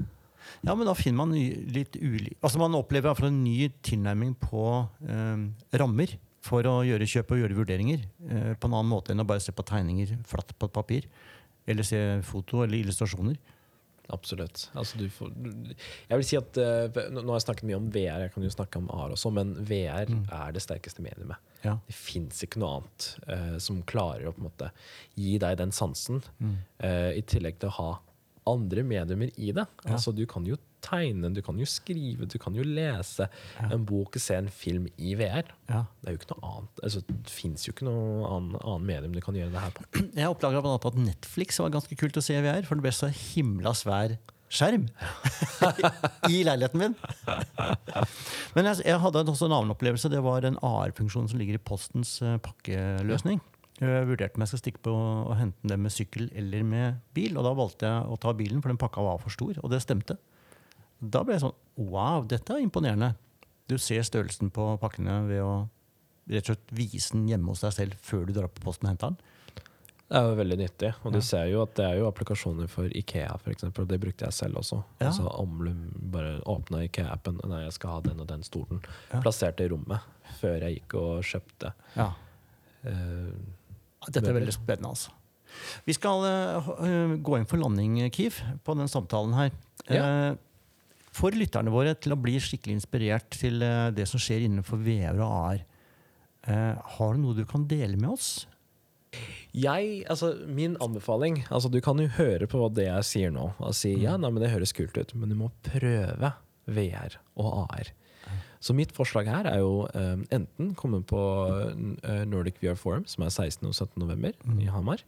Ja, 0.65 0.75
men 0.75 0.85
da 0.89 0.93
finner 0.97 1.17
man 1.25 1.33
litt 1.73 1.95
uli... 1.99 2.33
Altså 2.41 2.59
Man 2.59 2.75
opplever 2.75 3.09
iallfall 3.11 3.27
en 3.31 3.43
ny 3.43 3.69
tilnærming 3.85 4.35
på 4.39 4.63
eh, 5.07 5.45
rammer 5.79 6.17
for 6.41 6.63
å 6.63 6.79
gjøre 6.87 7.07
kjøp 7.09 7.31
og 7.35 7.41
gjøre 7.43 7.57
vurderinger. 7.57 8.05
eh, 8.29 8.53
på 8.55 8.67
en 8.69 8.73
annen 8.77 8.89
måte 8.91 9.11
enn 9.11 9.19
å 9.21 9.27
bare 9.27 9.43
se 9.43 9.51
på 9.51 9.63
tegninger 9.67 10.17
flatt 10.25 10.53
på 10.57 10.65
et 10.69 10.73
papir. 10.73 11.07
Eller 11.67 11.83
se 11.83 11.99
foto 12.25 12.63
eller 12.63 12.77
illustrasjoner. 12.79 13.37
Absolutt. 14.09 14.69
Altså, 14.73 14.97
du 14.97 15.05
får, 15.13 15.29
du- 15.37 15.75
jeg 16.09 16.17
vil 16.17 16.23
si 16.25 16.35
at 16.39 16.57
eh, 16.57 16.87
Nå 17.13 17.21
nå 17.21 17.29
har 17.29 17.37
jeg 17.37 17.45
snakket 17.45 17.67
mye 17.69 17.77
om 17.77 17.89
VR, 17.93 18.23
jeg 18.23 18.31
kan 18.33 18.43
jo 18.43 18.49
snakke 18.49 18.79
om 18.81 18.87
AR 18.89 19.11
også, 19.13 19.29
men 19.31 19.51
VR 19.69 20.07
Mm. 20.09 20.23
er 20.33 20.51
det 20.55 20.63
sterkeste 20.65 21.03
mediumet. 21.05 21.37
Ja. 21.63 21.75
Det 21.85 21.93
fins 21.93 22.41
ikke 22.41 22.57
noe 22.57 22.79
annet 22.79 23.09
eh, 23.27 23.57
som 23.59 23.83
klarer 23.83 24.25
å 24.25 24.33
på 24.33 24.41
en 24.41 24.47
måte 24.49 24.71
gi 25.15 25.37
deg 25.37 25.57
den 25.61 25.69
sansen, 25.71 26.23
Mm. 26.41 26.55
eh, 26.79 27.11
i 27.19 27.21
tillegg 27.21 27.59
til 27.59 27.69
å 27.69 27.73
ha 27.77 27.99
andre 28.51 28.83
mediumer 28.87 29.31
i 29.37 29.53
det. 29.55 29.65
Ja. 29.85 29.93
Altså, 29.95 30.13
du 30.15 30.25
kan 30.29 30.47
jo 30.47 30.57
tegne, 30.83 31.31
du 31.35 31.41
kan 31.43 31.59
jo 31.59 31.67
skrive, 31.67 32.27
du 32.29 32.37
kan 32.41 32.55
jo 32.55 32.63
lese 32.63 33.27
en 33.67 33.83
bok, 33.87 34.15
se 34.21 34.37
en 34.39 34.49
film 34.51 34.87
i 34.97 35.13
VR. 35.19 35.51
Ja. 35.69 35.83
Det 35.99 36.09
er 36.09 36.15
jo 36.15 36.21
ikke 36.21 36.31
noe 36.33 36.51
annet. 36.53 36.83
Altså, 36.87 37.03
det 37.09 37.33
fins 37.33 37.67
jo 37.67 37.75
ikke 37.75 37.87
noe 37.89 38.25
annet, 38.29 38.59
annet, 38.63 38.87
medium 38.89 39.15
du 39.15 39.21
kan 39.25 39.37
gjøre 39.37 39.53
det 39.53 39.63
her 39.65 39.75
på. 39.75 39.87
Jeg 40.21 40.31
oppdaga 40.31 40.63
blant 40.65 40.89
at 40.89 40.99
Netflix 40.99 41.61
var 41.61 41.73
ganske 41.75 41.99
kult 41.99 42.19
å 42.19 42.25
se 42.25 42.37
i 42.37 42.43
VR, 42.45 42.65
for 42.67 42.79
det 42.79 42.87
ble 42.87 42.95
så 42.95 43.11
himla 43.11 43.75
svær 43.77 44.17
skjerm 44.49 44.87
i 46.33 46.41
leiligheten 46.41 46.81
min. 46.81 46.95
Men 48.55 48.69
jeg, 48.71 48.81
jeg 48.81 48.97
hadde 49.03 49.21
også 49.29 49.45
en 49.45 49.55
annen 49.59 49.75
opplevelse. 49.75 50.09
Det 50.09 50.23
var 50.25 50.47
en 50.47 50.57
AR-funksjon 50.65 51.29
som 51.29 51.37
ligger 51.37 51.59
i 51.59 51.61
Postens 51.61 52.15
eh, 52.25 52.39
pakkeløsning. 52.41 53.43
Jeg 53.79 54.07
vurderte 54.09 54.35
om 54.35 54.43
jeg 54.43 54.51
skal 54.51 54.59
stikke 54.63 54.81
på 54.83 54.91
og 54.93 55.35
hente 55.39 55.69
den 55.71 55.79
med 55.85 55.93
sykkel 55.95 56.27
eller 56.35 56.63
med 56.67 56.97
bil. 57.15 57.37
Og 57.39 57.45
da 57.47 57.53
valgte 57.55 57.87
jeg 57.87 58.11
å 58.11 58.17
ta 58.19 58.33
bilen, 58.35 58.59
for 58.61 58.73
den 58.73 58.79
pakka 58.81 59.03
var 59.05 59.21
for 59.23 59.31
stor. 59.31 59.55
Og 59.63 59.71
det 59.71 59.79
stemte. 59.85 60.17
Da 60.99 61.21
ble 61.23 61.37
jeg 61.37 61.45
sånn 61.45 61.55
Wow, 61.79 62.25
dette 62.27 62.51
er 62.57 62.59
imponerende. 62.65 63.13
Du 63.71 63.77
ser 63.79 64.01
størrelsen 64.03 64.49
på 64.51 64.65
pakkene 64.81 65.21
ved 65.29 65.39
å 65.45 65.53
rett 66.29 66.43
og 66.49 66.57
slett 66.57 66.73
vise 66.75 67.13
den 67.15 67.29
hjemme 67.31 67.53
hos 67.53 67.61
deg 67.63 67.71
selv 67.73 67.93
før 68.05 68.25
du 68.27 68.33
drar 68.35 68.49
på 68.51 68.61
posten 68.65 68.85
og 68.85 68.91
henter 68.91 69.13
den. 69.13 69.21
Det 70.09 70.17
er 70.17 70.25
jo 70.27 70.35
veldig 70.39 70.57
nyttig. 70.59 70.89
Og 71.05 71.05
Ja. 71.05 71.11
du 71.15 71.21
ser 71.21 71.45
jo 71.47 71.61
at 71.61 71.73
det 71.75 71.85
er 71.85 71.95
jo 71.99 72.09
applikasjoner 72.11 72.67
for 72.67 72.85
Ikea, 72.89 73.37
for 73.39 73.51
eksempel, 73.53 73.83
og 73.85 73.87
det 73.87 73.99
brukte 74.01 74.25
jeg 74.25 74.33
selv 74.33 74.55
også. 74.57 74.83
Ja. 74.99 75.07
Altså 75.07 75.29
omlum, 75.39 75.93
bare 76.11 76.41
åpna 76.49 76.83
Ikea-appen 76.89 77.39
Nei, 77.47 77.63
jeg 77.63 77.73
skal 77.73 77.89
ha 77.91 77.99
den 78.01 78.19
og 78.19 78.27
den 78.27 78.41
stolen. 78.43 78.81
Ja. 79.13 79.21
Plasserte 79.21 79.63
i 79.63 79.69
rommet 79.69 80.01
før 80.41 80.59
jeg 80.59 80.81
gikk 80.81 80.95
og 80.99 81.23
kjøpte. 81.23 81.73
Ja. 81.95 82.09
Eh, 82.83 83.31
Dette 84.07 84.29
er 84.31 84.37
veldig 84.37 84.55
spennende, 84.55 84.93
altså. 84.93 85.15
Vi 85.83 85.95
skal 85.97 86.23
uh, 86.23 86.69
eh, 86.85 87.15
gå 87.25 87.35
inn 87.35 87.47
for 87.49 87.59
landing, 87.59 87.97
Kiv, 88.15 88.37
på 88.63 88.75
den 88.77 88.87
samtalen 88.91 89.33
her. 89.35 89.49
Eh, 89.89 90.37
for 91.15 91.35
lytterne 91.35 91.73
våre 91.73 91.95
til 91.97 92.13
å 92.13 92.19
bli 92.21 92.37
skikkelig 92.41 92.77
inspirert 92.77 93.33
til 93.33 93.63
uh, 93.65 93.89
det 93.95 94.05
som 94.09 94.21
skjer 94.21 94.45
innenfor 94.45 94.79
VR 94.85 95.17
og 95.17 95.27
AR, 95.27 95.65
eh, 96.47 96.93
har 96.95 97.15
du 97.15 97.21
noe 97.23 97.37
du 97.37 97.45
kan 97.49 97.67
dele 97.69 97.99
med 97.99 98.13
oss? 98.13 98.31
jeg, 99.57 100.03
altså 100.05 100.35
Min 100.45 100.75
anbefaling 100.85 101.39
altså 101.49 101.71
Du 101.73 101.79
kan 101.81 101.97
jo 101.97 102.05
høre 102.19 102.45
på 102.45 102.67
det 102.69 102.83
jeg 102.85 103.07
sier 103.07 103.31
nå, 103.33 103.47
og 103.57 103.73
si 103.73 103.95
ja, 103.97 104.19
nei, 104.21 104.29
men 104.29 104.43
det 104.43 104.51
høres 104.53 104.73
kult 104.77 104.93
ut, 104.99 105.15
men 105.17 105.33
du 105.33 105.37
må 105.39 105.49
prøve 105.65 106.29
VR 106.69 107.15
og 107.33 107.63
AR. 107.63 107.89
Så 108.59 108.75
mitt 108.75 108.91
forslag 108.95 109.29
her 109.31 109.47
er 109.47 109.61
jo 109.61 109.85
um, 109.87 110.23
enten 110.35 110.73
komme 110.75 110.99
på 111.07 111.19
eh, 111.47 112.23
Nordic 112.27 112.57
VR 112.59 112.75
Forum, 112.79 113.05
som 113.07 113.23
er 113.23 113.31
16. 113.31 113.63
og 113.69 113.71
17. 113.71 113.93
november 114.03 114.35
i 114.59 114.67
Hamar. 114.67 115.03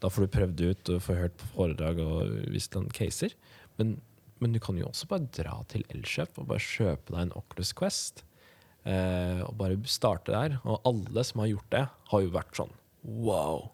Da 0.00 0.08
får 0.08 0.24
du 0.24 0.32
prøvd 0.32 0.62
ut 0.64 0.92
og 0.94 1.02
får 1.04 1.18
hørt 1.20 1.34
på 1.40 1.50
foredrag 1.52 2.00
og 2.00 2.30
visst 2.52 2.72
noen 2.76 2.88
caser. 2.96 3.36
Men, 3.76 3.98
men 4.40 4.56
du 4.56 4.60
kan 4.64 4.80
jo 4.80 4.88
også 4.88 5.10
bare 5.10 5.28
dra 5.36 5.58
til 5.68 5.84
Elkjøp 5.92 6.40
og 6.40 6.48
bare 6.54 6.64
kjøpe 6.64 7.12
deg 7.12 7.26
en 7.26 7.36
Oculus 7.36 7.74
Quest. 7.76 8.24
Eh, 8.88 9.42
og 9.44 9.52
bare 9.60 9.76
starte 9.90 10.32
der. 10.32 10.56
Og 10.64 10.80
alle 10.88 11.26
som 11.28 11.44
har 11.44 11.52
gjort 11.52 11.68
det, 11.76 11.84
har 12.12 12.24
jo 12.24 12.32
vært 12.32 12.56
sånn 12.62 12.72
Wow! 13.04 13.68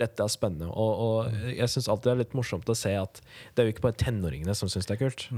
Dette 0.00 0.24
er 0.24 0.32
spennende. 0.32 0.70
Og, 0.72 1.04
og 1.04 1.50
jeg 1.52 1.68
syns 1.70 1.90
alltid 1.92 2.08
det 2.08 2.14
er 2.14 2.22
litt 2.24 2.38
morsomt 2.40 2.72
å 2.72 2.74
se 2.74 2.94
at 2.96 3.20
det 3.52 3.62
er 3.62 3.68
jo 3.68 3.74
ikke 3.76 3.84
bare 3.84 4.00
tenåringene 4.00 4.56
som 4.56 4.70
syns 4.72 4.88
det 4.88 4.96
er 4.96 5.02
kult. 5.04 5.28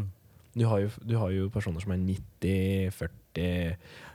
Du 0.54 0.64
har, 0.70 0.84
jo, 0.84 0.94
du 1.02 1.16
har 1.18 1.34
jo 1.34 1.50
personer 1.52 1.82
som 1.82 1.92
er 1.92 1.98
90, 1.98 2.94
40 2.94 3.23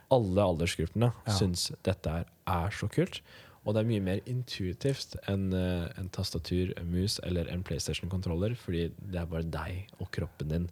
Alle 0.10 0.42
aldersgruppene 0.42 1.12
Ja. 1.28 1.34
syns 1.36 1.72
dette 1.86 2.10
er, 2.10 2.26
er 2.48 2.70
så 2.74 2.88
kult. 2.90 3.22
Og 3.66 3.76
det 3.76 3.82
er 3.84 3.90
mye 3.90 4.02
mer 4.02 4.22
intuitivt 4.26 5.18
enn 5.30 5.52
eh, 5.54 5.90
en 6.00 6.08
tastatur, 6.10 6.72
en 6.80 6.90
mus 6.90 7.20
eller 7.28 7.50
en 7.52 7.62
PlayStation-kontroller, 7.64 8.56
fordi 8.58 8.88
det 8.98 9.20
er 9.20 9.28
bare 9.30 9.44
deg 9.44 9.90
og 10.00 10.10
kroppen 10.16 10.50
din 10.50 10.70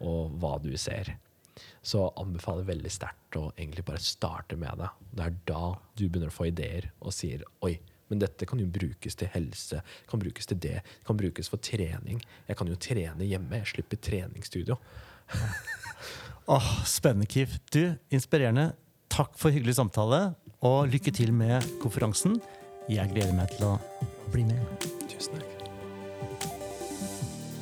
og 0.00 0.30
hva 0.40 0.54
du 0.62 0.70
ser. 0.80 1.16
Så 1.84 2.06
anbefaler 2.16 2.64
veldig 2.64 2.90
sterkt 2.94 3.36
å 3.36 3.50
egentlig 3.58 3.84
bare 3.84 4.00
starte 4.00 4.56
med 4.56 4.78
det. 4.80 4.88
Det 5.12 5.26
er 5.26 5.34
da 5.50 5.64
du 5.98 6.06
begynner 6.08 6.30
å 6.30 6.36
få 6.38 6.46
ideer 6.48 6.86
og 7.02 7.12
sier 7.12 7.42
oi, 7.66 7.74
men 8.08 8.18
dette 8.22 8.46
kan 8.48 8.58
jo 8.58 8.66
brukes 8.66 9.14
til 9.20 9.28
helse, 9.34 9.82
kan 10.08 10.22
brukes 10.22 10.46
til 10.48 10.58
det, 10.58 10.80
kan 11.04 11.18
brukes 11.20 11.50
for 11.52 11.58
trening. 11.62 12.22
Jeg 12.48 12.56
kan 12.56 12.66
jo 12.70 12.78
trene 12.80 13.26
hjemme, 13.28 13.60
jeg 13.60 13.74
slipper 13.74 14.00
treningsstudio. 14.00 14.78
Åh, 16.48 16.84
Spennende, 16.84 17.26
Kif. 17.26 17.58
Du, 17.72 17.94
inspirerende. 18.10 18.72
Takk 19.10 19.34
for 19.38 19.50
hyggelig 19.50 19.74
samtale, 19.74 20.34
og 20.62 20.88
lykke 20.88 21.12
til 21.14 21.32
med 21.34 21.64
konferansen. 21.82 22.38
Jeg 22.90 23.10
gleder 23.12 23.34
meg 23.36 23.50
til 23.54 23.66
å 23.68 23.78
bli 24.32 24.44
med. 24.46 24.86
Tusen 25.10 25.36
takk. 25.38 25.46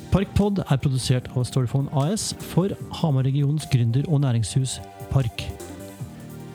Parkpod 0.09 0.63
er 0.65 0.79
produsert 0.81 1.27
av 1.35 1.45
Storyphone 1.45 1.91
AS 1.93 2.31
for 2.51 2.73
Hamar-regionens 3.01 3.67
gründer- 3.69 4.07
og 4.09 4.23
næringshus 4.23 4.79
Park. 5.11 5.43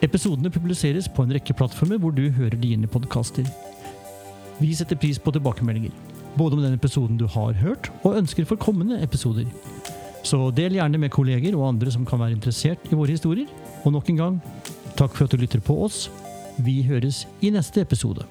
Episodene 0.02 0.50
publiseres 0.50 1.06
på 1.08 1.22
en 1.22 1.32
rekke 1.36 1.54
plattformer 1.54 2.00
hvor 2.02 2.14
du 2.14 2.26
hører 2.34 2.58
dine 2.60 2.90
podkaster. 2.90 3.46
Vi 4.58 4.74
setter 4.74 4.98
pris 4.98 5.18
på 5.22 5.32
tilbakemeldinger, 5.34 5.94
både 6.38 6.58
om 6.58 6.64
den 6.64 6.74
episoden 6.74 7.18
du 7.18 7.26
har 7.30 7.54
hørt, 7.62 7.90
og 8.02 8.18
ønsker 8.18 8.46
for 8.46 8.58
kommende 8.60 8.98
episoder. 9.02 9.46
Så 10.24 10.48
del 10.56 10.78
gjerne 10.78 11.00
med 11.00 11.12
kolleger 11.12 11.56
og 11.58 11.68
andre 11.74 11.92
som 11.92 12.06
kan 12.08 12.20
være 12.22 12.36
interessert 12.38 12.86
i 12.88 12.96
våre 12.96 13.12
historier. 13.12 13.50
Og 13.84 13.92
nok 13.92 14.08
en 14.08 14.20
gang, 14.22 14.38
takk 14.96 15.12
for 15.12 15.26
at 15.26 15.34
du 15.34 15.42
lytter 15.42 15.60
på 15.64 15.76
oss. 15.84 16.06
Vi 16.64 16.80
høres 16.88 17.26
i 17.44 17.52
neste 17.52 17.84
episode. 17.84 18.24